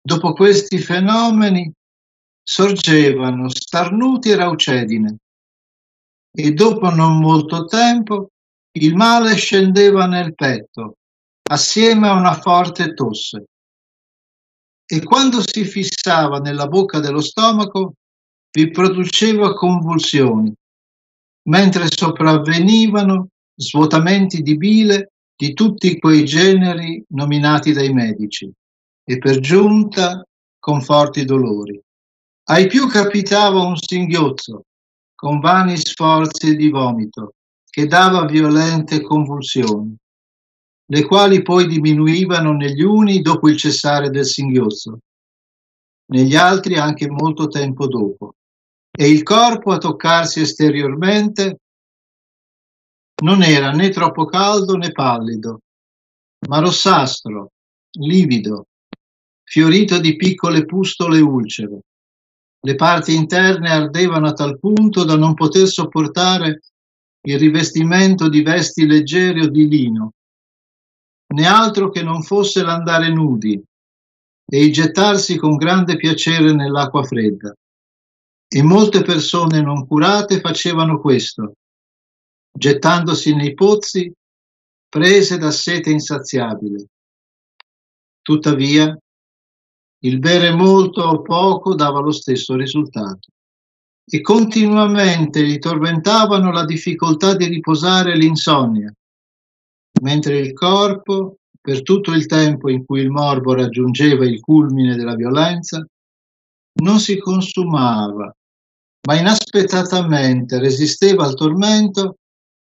dopo 0.00 0.34
questi 0.34 0.78
fenomeni, 0.78 1.70
sorgevano 2.44 3.48
starnuti 3.48 4.30
e 4.30 4.36
raucedine 4.36 5.16
e 6.34 6.52
dopo 6.52 6.90
non 6.90 7.18
molto 7.18 7.66
tempo 7.66 8.28
il 8.78 8.94
male 8.94 9.34
scendeva 9.34 10.06
nel 10.06 10.34
petto 10.34 10.96
assieme 11.50 12.08
a 12.08 12.14
una 12.14 12.34
forte 12.34 12.94
tosse 12.94 13.44
e 14.84 15.02
quando 15.02 15.42
si 15.44 15.64
fissava 15.64 16.38
nella 16.38 16.66
bocca 16.66 16.98
dello 16.98 17.20
stomaco 17.20 17.94
vi 18.52 18.70
produceva 18.70 19.54
convulsioni, 19.54 20.52
mentre 21.48 21.86
sopravvenivano 21.90 23.28
svuotamenti 23.54 24.42
di 24.42 24.56
bile 24.56 25.12
di 25.34 25.54
tutti 25.54 25.98
quei 25.98 26.24
generi 26.24 27.02
nominati 27.08 27.72
dai 27.72 27.92
medici 27.92 28.50
e 29.04 29.18
per 29.18 29.40
giunta 29.40 30.24
con 30.58 30.80
forti 30.82 31.24
dolori. 31.24 31.80
Ai 32.44 32.66
più 32.66 32.86
capitava 32.88 33.62
un 33.62 33.76
singhiozzo 33.76 34.64
con 35.14 35.40
vani 35.40 35.76
sforzi 35.76 36.56
di 36.56 36.68
vomito 36.68 37.34
che 37.68 37.86
dava 37.86 38.26
violente 38.26 39.00
convulsioni, 39.00 39.96
le 40.86 41.06
quali 41.06 41.42
poi 41.42 41.66
diminuivano 41.66 42.52
negli 42.52 42.82
uni 42.82 43.22
dopo 43.22 43.48
il 43.48 43.56
cessare 43.56 44.10
del 44.10 44.26
singhiozzo, 44.26 44.98
negli 46.10 46.36
altri 46.36 46.76
anche 46.76 47.08
molto 47.08 47.48
tempo 47.48 47.86
dopo, 47.86 48.34
e 48.94 49.08
il 49.08 49.22
corpo 49.22 49.72
a 49.72 49.78
toccarsi 49.78 50.40
esteriormente 50.40 51.56
non 53.22 53.42
era 53.42 53.70
né 53.70 53.88
troppo 53.88 54.26
caldo 54.26 54.76
né 54.76 54.92
pallido, 54.92 55.60
ma 56.48 56.58
rossastro, 56.58 57.52
livido, 57.98 58.66
fiorito 59.44 59.98
di 59.98 60.16
piccole 60.16 60.66
pustole 60.66 61.20
ulcere. 61.20 61.80
Le 62.64 62.74
parti 62.74 63.14
interne 63.14 63.70
ardevano 63.70 64.28
a 64.28 64.32
tal 64.32 64.58
punto 64.58 65.04
da 65.04 65.16
non 65.16 65.34
poter 65.34 65.66
sopportare 65.66 66.60
il 67.24 67.38
rivestimento 67.38 68.28
di 68.28 68.42
vesti 68.42 68.86
leggere 68.86 69.42
o 69.42 69.48
di 69.48 69.68
lino, 69.68 70.12
né 71.34 71.46
altro 71.46 71.90
che 71.90 72.02
non 72.02 72.22
fosse 72.22 72.62
l'andare 72.62 73.08
nudi 73.08 73.60
e 74.44 74.64
il 74.64 74.72
gettarsi 74.72 75.36
con 75.36 75.56
grande 75.56 75.96
piacere 75.96 76.52
nell'acqua 76.52 77.04
fredda. 77.04 77.54
E 78.54 78.62
molte 78.62 79.00
persone 79.00 79.62
non 79.62 79.86
curate 79.86 80.40
facevano 80.40 81.00
questo, 81.00 81.54
gettandosi 82.52 83.34
nei 83.34 83.54
pozzi, 83.54 84.12
prese 84.90 85.38
da 85.38 85.50
sete 85.50 85.90
insaziabile. 85.90 86.84
Tuttavia, 88.20 88.94
il 90.04 90.18
bere 90.18 90.52
molto 90.52 91.00
o 91.02 91.22
poco 91.22 91.74
dava 91.74 92.00
lo 92.00 92.10
stesso 92.12 92.54
risultato 92.54 93.30
e 94.04 94.20
continuamente 94.20 95.40
li 95.40 95.58
tormentavano 95.58 96.52
la 96.52 96.66
difficoltà 96.66 97.34
di 97.34 97.46
riposare 97.46 98.14
l'insonnia, 98.16 98.92
mentre 100.02 100.36
il 100.36 100.52
corpo, 100.52 101.36
per 101.58 101.80
tutto 101.82 102.12
il 102.12 102.26
tempo 102.26 102.68
in 102.68 102.84
cui 102.84 103.00
il 103.00 103.10
morbo 103.10 103.54
raggiungeva 103.54 104.26
il 104.26 104.40
culmine 104.40 104.94
della 104.94 105.14
violenza, 105.14 105.82
non 106.82 106.98
si 106.98 107.18
consumava, 107.18 108.30
ma 109.06 109.18
inaspettatamente 109.18 110.58
resisteva 110.58 111.24
al 111.24 111.34
tormento 111.34 112.18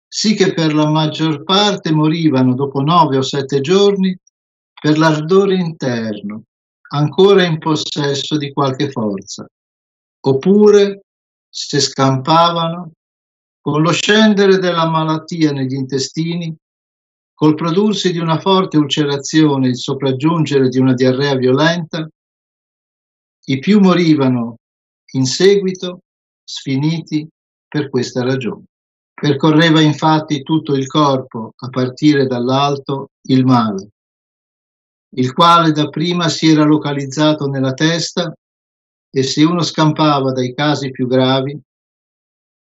sì 0.07 0.35
che 0.35 0.53
per 0.53 0.73
la 0.73 0.89
maggior 0.89 1.43
parte 1.43 1.91
morivano 1.91 2.53
dopo 2.53 2.81
nove 2.81 3.17
o 3.17 3.21
sette 3.21 3.59
giorni 3.61 4.17
per 4.79 4.97
l'ardore 4.97 5.55
interno, 5.55 6.43
ancora 6.89 7.43
in 7.43 7.57
possesso 7.57 8.37
di 8.37 8.53
qualche 8.53 8.91
forza, 8.91 9.45
oppure 10.21 11.01
se 11.49 11.79
scampavano 11.79 12.91
con 13.59 13.81
lo 13.81 13.91
scendere 13.91 14.59
della 14.59 14.87
malattia 14.87 15.51
negli 15.51 15.73
intestini, 15.73 16.55
col 17.33 17.55
prodursi 17.55 18.11
di 18.11 18.19
una 18.19 18.39
forte 18.39 18.77
ulcerazione 18.77 19.69
il 19.69 19.77
sopraggiungere 19.77 20.69
di 20.69 20.79
una 20.79 20.93
diarrea 20.93 21.35
violenta, 21.35 22.07
i 23.45 23.59
più 23.59 23.79
morivano 23.79 24.57
in 25.13 25.25
seguito 25.25 26.01
sfiniti 26.47 27.27
per 27.67 27.89
questa 27.89 28.23
ragione. 28.23 28.63
Percorreva 29.13 29.81
infatti 29.81 30.43
tutto 30.43 30.75
il 30.75 30.87
corpo, 30.87 31.51
a 31.55 31.69
partire 31.69 32.27
dall'alto, 32.27 33.09
il 33.23 33.43
male, 33.43 33.89
il 35.15 35.33
quale 35.33 35.71
dapprima 35.71 36.29
si 36.29 36.49
era 36.49 36.63
localizzato 36.63 37.47
nella 37.47 37.73
testa 37.73 38.33
e 39.09 39.23
se 39.23 39.43
uno 39.43 39.63
scampava 39.63 40.31
dai 40.31 40.53
casi 40.53 40.91
più 40.91 41.07
gravi, 41.07 41.59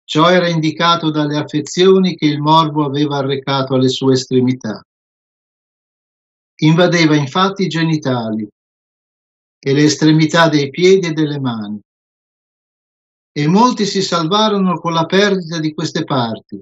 ciò 0.06 0.30
era 0.30 0.48
indicato 0.48 1.12
dalle 1.12 1.38
affezioni 1.38 2.16
che 2.16 2.26
il 2.26 2.40
morbo 2.40 2.86
aveva 2.86 3.18
arrecato 3.18 3.76
alle 3.76 3.90
sue 3.90 4.14
estremità. 4.14 4.82
Invadeva 6.62 7.16
infatti 7.16 7.64
i 7.64 7.68
genitali 7.68 8.48
e 9.62 9.74
le 9.74 9.84
estremità 9.84 10.48
dei 10.48 10.70
piedi 10.70 11.08
e 11.08 11.12
delle 11.12 11.40
mani, 11.40 11.80
e 13.40 13.48
molti 13.48 13.86
si 13.86 14.02
salvarono 14.02 14.78
con 14.80 14.92
la 14.92 15.06
perdita 15.06 15.60
di 15.60 15.74
queste 15.74 16.04
parti, 16.04 16.60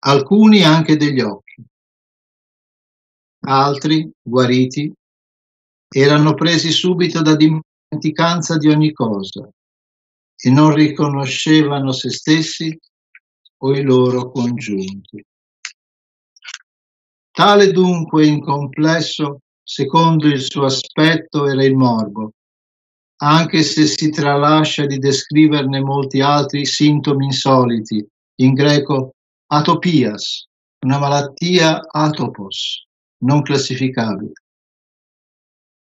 alcuni 0.00 0.64
anche 0.64 0.96
degli 0.96 1.20
occhi. 1.20 1.64
Altri, 3.42 4.10
guariti, 4.20 4.92
erano 5.88 6.34
presi 6.34 6.72
subito 6.72 7.22
da 7.22 7.36
dimenticanza 7.36 8.56
di 8.56 8.68
ogni 8.70 8.92
cosa 8.92 9.48
e 10.36 10.50
non 10.50 10.74
riconoscevano 10.74 11.92
se 11.92 12.10
stessi 12.10 12.76
o 13.58 13.72
i 13.72 13.82
loro 13.82 14.32
congiunti. 14.32 15.24
Tale 17.30 17.70
dunque 17.70 18.26
in 18.26 18.40
complesso, 18.40 19.42
secondo 19.62 20.26
il 20.26 20.40
suo 20.40 20.64
aspetto, 20.64 21.46
era 21.46 21.64
il 21.64 21.76
morbo, 21.76 22.32
anche 23.22 23.62
se 23.62 23.86
si 23.86 24.10
tralascia 24.10 24.86
di 24.86 24.98
descriverne 24.98 25.80
molti 25.80 26.20
altri 26.20 26.64
sintomi 26.64 27.26
insoliti, 27.26 28.06
in 28.40 28.54
greco 28.54 29.14
atopias, 29.46 30.46
una 30.84 30.98
malattia 30.98 31.80
atopos, 31.90 32.86
non 33.24 33.42
classificabile, 33.42 34.32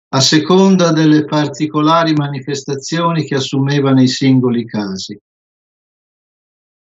a 0.10 0.22
seconda 0.22 0.92
delle 0.92 1.26
particolari 1.26 2.14
manifestazioni 2.14 3.24
che 3.26 3.36
assumeva 3.36 3.92
nei 3.92 4.08
singoli 4.08 4.66
casi. 4.66 5.20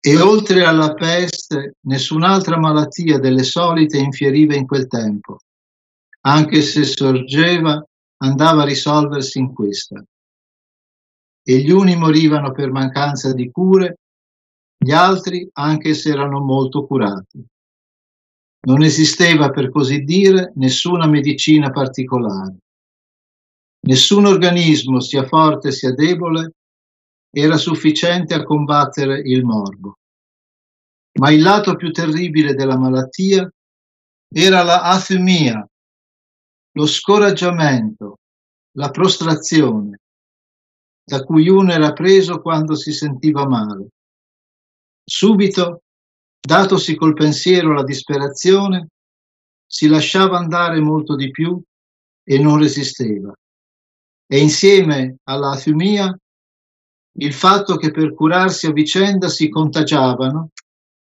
E 0.03 0.19
oltre 0.19 0.65
alla 0.65 0.95
peste, 0.95 1.75
nessun'altra 1.81 2.57
malattia 2.57 3.19
delle 3.19 3.43
solite 3.43 3.99
infieriva 3.99 4.55
in 4.55 4.67
quel 4.67 4.87
tempo, 4.87 5.41
anche 6.23 6.63
se 6.63 6.85
sorgeva, 6.85 7.85
andava 8.23 8.63
a 8.63 8.65
risolversi 8.65 9.39
in 9.39 9.53
questa. 9.53 10.03
E 11.51 11.59
gli 11.59 11.71
uni 11.73 11.97
morivano 11.97 12.53
per 12.53 12.71
mancanza 12.71 13.35
di 13.35 13.51
cure, 13.51 13.99
gli 14.79 14.93
altri 14.93 15.51
anche 15.55 15.95
se 15.95 16.11
erano 16.11 16.39
molto 16.39 16.87
curati. 16.87 17.45
Non 18.69 18.83
esisteva, 18.85 19.51
per 19.51 19.69
così 19.69 20.05
dire, 20.05 20.53
nessuna 20.55 21.09
medicina 21.09 21.71
particolare. 21.71 22.57
Nessun 23.81 24.27
organismo, 24.27 25.01
sia 25.01 25.27
forte 25.27 25.73
sia 25.73 25.93
debole, 25.93 26.53
era 27.35 27.57
sufficiente 27.57 28.33
a 28.35 28.45
combattere 28.45 29.19
il 29.19 29.45
morbo. 29.45 29.95
Ma 31.19 31.33
il 31.33 31.43
lato 31.43 31.75
più 31.75 31.91
terribile 31.91 32.55
della 32.55 32.79
malattia 32.79 33.51
era 34.33 34.63
la 34.63 34.83
athemia, 34.83 35.69
lo 36.75 36.87
scoraggiamento, 36.87 38.19
la 38.77 38.91
prostrazione, 38.91 40.00
da 41.11 41.25
cui 41.25 41.49
uno 41.49 41.73
era 41.73 41.93
preso 41.93 42.41
quando 42.41 42.77
si 42.77 42.93
sentiva 42.93 43.45
male. 43.45 43.89
Subito, 45.03 45.83
datosi 46.41 46.95
col 46.95 47.15
pensiero 47.15 47.73
la 47.73 47.83
disperazione, 47.83 48.91
si 49.67 49.89
lasciava 49.89 50.39
andare 50.39 50.79
molto 50.79 51.17
di 51.17 51.33
più 51.33 51.61
e 52.23 52.39
non 52.39 52.61
resisteva. 52.61 53.33
E 54.25 54.39
insieme 54.39 55.17
alla 55.25 55.51
athemia 55.51 56.17
il 57.15 57.33
fatto 57.35 57.75
che 57.75 57.91
per 57.91 58.15
curarsi 58.15 58.67
a 58.67 58.73
vicenda 58.73 59.29
si 59.29 59.49
contagiavano 59.49 60.51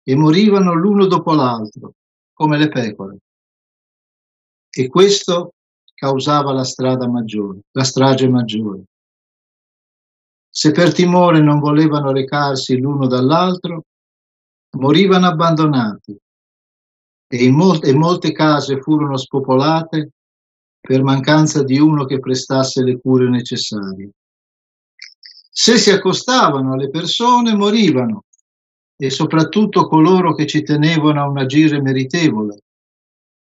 e 0.01 0.15
morivano 0.15 0.73
l'uno 0.73 1.05
dopo 1.05 1.31
l'altro, 1.33 1.93
come 2.33 2.57
le 2.57 2.69
pecore. 2.69 3.17
E 4.67 4.87
questo 4.87 5.53
causava 5.93 6.53
la 6.53 6.63
strada 6.63 7.07
maggiore, 7.07 7.59
la 7.73 7.83
strage 7.83 8.27
maggiore. 8.27 8.85
Se 10.53 10.71
per 10.71 10.91
timore 10.93 11.39
non 11.39 11.59
volevano 11.59 12.11
recarsi 12.11 12.77
l'uno 12.77 13.07
dall'altro, 13.07 13.85
morivano 14.77 15.27
abbandonati 15.27 16.17
e 17.27 17.49
molte, 17.49 17.89
in 17.89 17.97
molte 17.97 18.33
case 18.33 18.81
furono 18.81 19.15
spopolate 19.15 20.11
per 20.81 21.03
mancanza 21.03 21.63
di 21.63 21.79
uno 21.79 22.03
che 22.03 22.19
prestasse 22.19 22.83
le 22.83 22.99
cure 22.99 23.29
necessarie. 23.29 24.09
Se 25.53 25.77
si 25.77 25.89
accostavano 25.89 26.73
alle 26.73 26.89
persone 26.89 27.55
morivano 27.55 28.25
e 28.97 29.09
soprattutto 29.09 29.87
coloro 29.87 30.33
che 30.35 30.45
ci 30.45 30.63
tenevano 30.63 31.21
a 31.21 31.29
un 31.29 31.37
agire 31.37 31.81
meritevole. 31.81 32.59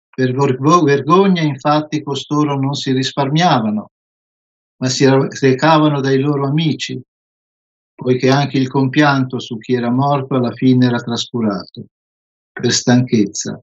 Per 0.10 0.34
vergogna 0.34 1.42
infatti 1.42 2.02
costoro 2.02 2.60
non 2.60 2.74
si 2.74 2.92
risparmiavano, 2.92 3.92
ma 4.78 4.90
si 4.90 5.06
recavano 5.40 6.02
dai 6.02 6.20
loro 6.20 6.48
amici, 6.48 7.02
poiché 7.94 8.30
anche 8.30 8.58
il 8.58 8.68
compianto 8.68 9.40
su 9.40 9.58
chi 9.58 9.74
era 9.74 9.90
morto 9.90 10.36
alla 10.36 10.52
fine 10.52 10.88
era 10.88 11.00
trascurato, 11.00 11.86
per 12.52 12.72
stanchezza, 12.72 13.60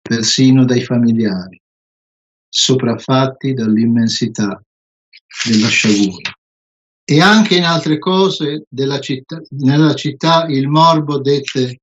persino 0.00 0.64
dai 0.64 0.82
familiari, 0.82 1.60
sopraffatti 2.48 3.54
dall'immensità 3.54 4.60
della 5.48 5.68
sciagura. 5.68 6.32
E 7.08 7.20
anche 7.20 7.56
in 7.56 7.64
altre 7.64 7.98
cose 7.98 8.64
città, 9.00 9.40
nella 9.50 9.94
città 9.94 10.46
il 10.46 10.68
morbo 10.68 11.20
dette 11.20 11.80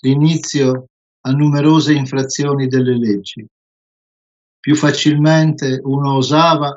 l'inizio 0.00 0.86
a 1.24 1.30
numerose 1.30 1.92
infrazioni 1.92 2.66
delle 2.66 2.96
leggi. 2.96 3.46
Più 4.58 4.74
facilmente 4.76 5.80
uno 5.82 6.14
osava 6.14 6.76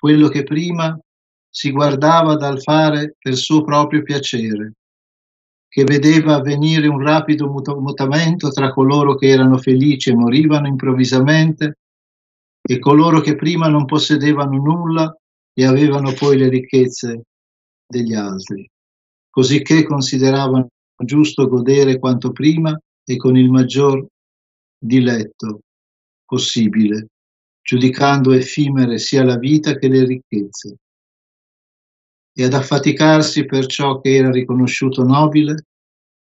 quello 0.00 0.28
che 0.28 0.44
prima 0.44 0.98
si 1.46 1.70
guardava 1.70 2.36
dal 2.36 2.62
fare 2.62 3.16
per 3.18 3.36
suo 3.36 3.62
proprio 3.62 4.02
piacere, 4.02 4.76
che 5.68 5.84
vedeva 5.84 6.36
avvenire 6.36 6.86
un 6.86 7.02
rapido 7.02 7.50
mutamento 7.50 8.48
tra 8.48 8.72
coloro 8.72 9.14
che 9.14 9.28
erano 9.28 9.58
felici 9.58 10.08
e 10.08 10.14
morivano 10.14 10.68
improvvisamente 10.68 11.76
e 12.62 12.78
coloro 12.78 13.20
che 13.20 13.36
prima 13.36 13.68
non 13.68 13.84
possedevano 13.84 14.56
nulla 14.56 15.14
e 15.52 15.66
avevano 15.66 16.14
poi 16.14 16.38
le 16.38 16.48
ricchezze 16.48 17.24
degli 17.86 18.14
altri, 18.14 18.66
cosicché 19.28 19.84
consideravano 19.84 20.68
giusto 20.96 21.46
godere 21.46 21.98
quanto 21.98 22.32
prima 22.32 22.74
e 23.04 23.16
con 23.16 23.36
il 23.36 23.50
maggior 23.50 24.06
diletto 24.78 25.60
possibile, 26.24 27.08
giudicando 27.70 28.32
effimere 28.32 28.98
sia 28.98 29.22
la 29.22 29.38
vita 29.38 29.76
che 29.76 29.86
le 29.86 30.04
ricchezze, 30.04 30.78
e 32.32 32.42
ad 32.44 32.52
affaticarsi 32.52 33.44
per 33.44 33.66
ciò 33.66 34.00
che 34.00 34.12
era 34.12 34.28
riconosciuto 34.28 35.04
nobile, 35.04 35.66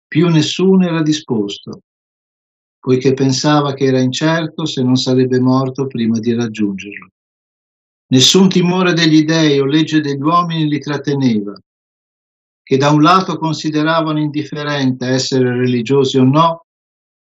più 0.08 0.28
nessuno 0.28 0.84
era 0.84 1.02
disposto, 1.02 1.82
poiché 2.80 3.14
pensava 3.14 3.74
che 3.74 3.84
era 3.84 4.00
incerto 4.00 4.66
se 4.66 4.82
non 4.82 4.96
sarebbe 4.96 5.38
morto 5.38 5.86
prima 5.86 6.18
di 6.18 6.34
raggiungerlo. 6.34 7.10
Nessun 8.08 8.48
timore 8.48 8.92
degli 8.92 9.22
dei 9.22 9.60
o 9.60 9.66
legge 9.66 10.00
degli 10.00 10.20
uomini 10.20 10.66
li 10.66 10.80
tratteneva, 10.80 11.56
che 12.60 12.76
da 12.76 12.90
un 12.90 13.02
lato 13.02 13.38
consideravano 13.38 14.18
indifferente 14.18 15.06
essere 15.06 15.56
religiosi 15.56 16.18
o 16.18 16.24
no, 16.24 16.66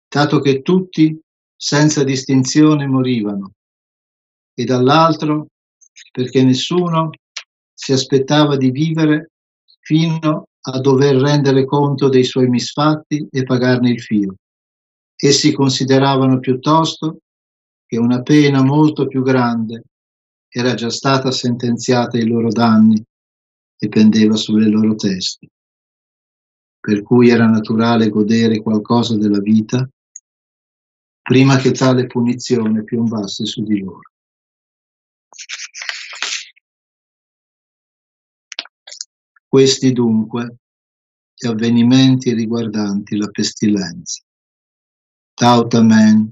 dato 0.10 0.42
che 0.42 0.62
tutti, 0.62 1.18
senza 1.56 2.04
distinzione, 2.04 2.88
morivano, 2.88 3.54
e 4.56 4.64
dall'altro 4.64 5.48
perché 6.12 6.44
nessuno 6.44 7.10
si 7.74 7.92
aspettava 7.92 8.56
di 8.58 8.72
vivere 8.72 9.32
fino 9.82 10.48
a 10.62 10.80
dover 10.80 11.16
rendere 11.18 11.66
conto 11.66 12.10
dei 12.10 12.24
suoi 12.24 12.48
misfatti 12.48 13.28
e 13.30 13.44
pagarne 13.44 13.92
il 13.92 14.02
fio. 14.02 14.36
Essi 15.16 15.52
consideravano 15.54 16.40
piuttosto 16.40 17.20
che 17.86 17.98
una 17.98 18.22
pena 18.22 18.64
molto 18.64 19.08
più 19.08 19.22
grande 19.22 19.84
era 20.50 20.74
già 20.74 20.90
stata 20.90 21.32
sentenziata 21.32 22.18
ai 22.18 22.26
loro 22.26 22.50
danni 22.50 23.02
e 23.78 23.90
pendeva 23.90 24.36
sulle 24.36 24.68
loro 24.68 24.96
teste, 24.96 25.50
per 26.80 27.04
cui 27.04 27.30
era 27.30 27.46
naturale 27.46 28.10
godere 28.10 28.62
qualcosa 28.62 29.18
della 29.18 29.40
vita 29.40 29.88
prima 31.22 31.58
che 31.58 31.72
tale 31.72 32.06
punizione 32.08 32.84
piombasse 32.84 33.46
su 33.46 33.64
di 33.64 33.80
loro. 33.80 34.15
Questi 39.48 39.92
dunque 39.94 40.58
gli 41.34 41.48
avvenimenti 41.48 42.34
riguardanti 42.34 43.16
la 43.18 43.30
pestilenza. 43.30 44.22
Tautamen, 45.34 46.30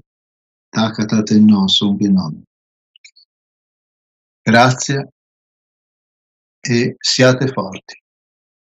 takatate 0.70 1.38
no, 1.40 1.68
son 1.68 1.96
genom. 1.96 2.42
Grazie 4.42 5.08
e 6.60 6.96
siate 6.98 7.48
forti. 7.48 8.03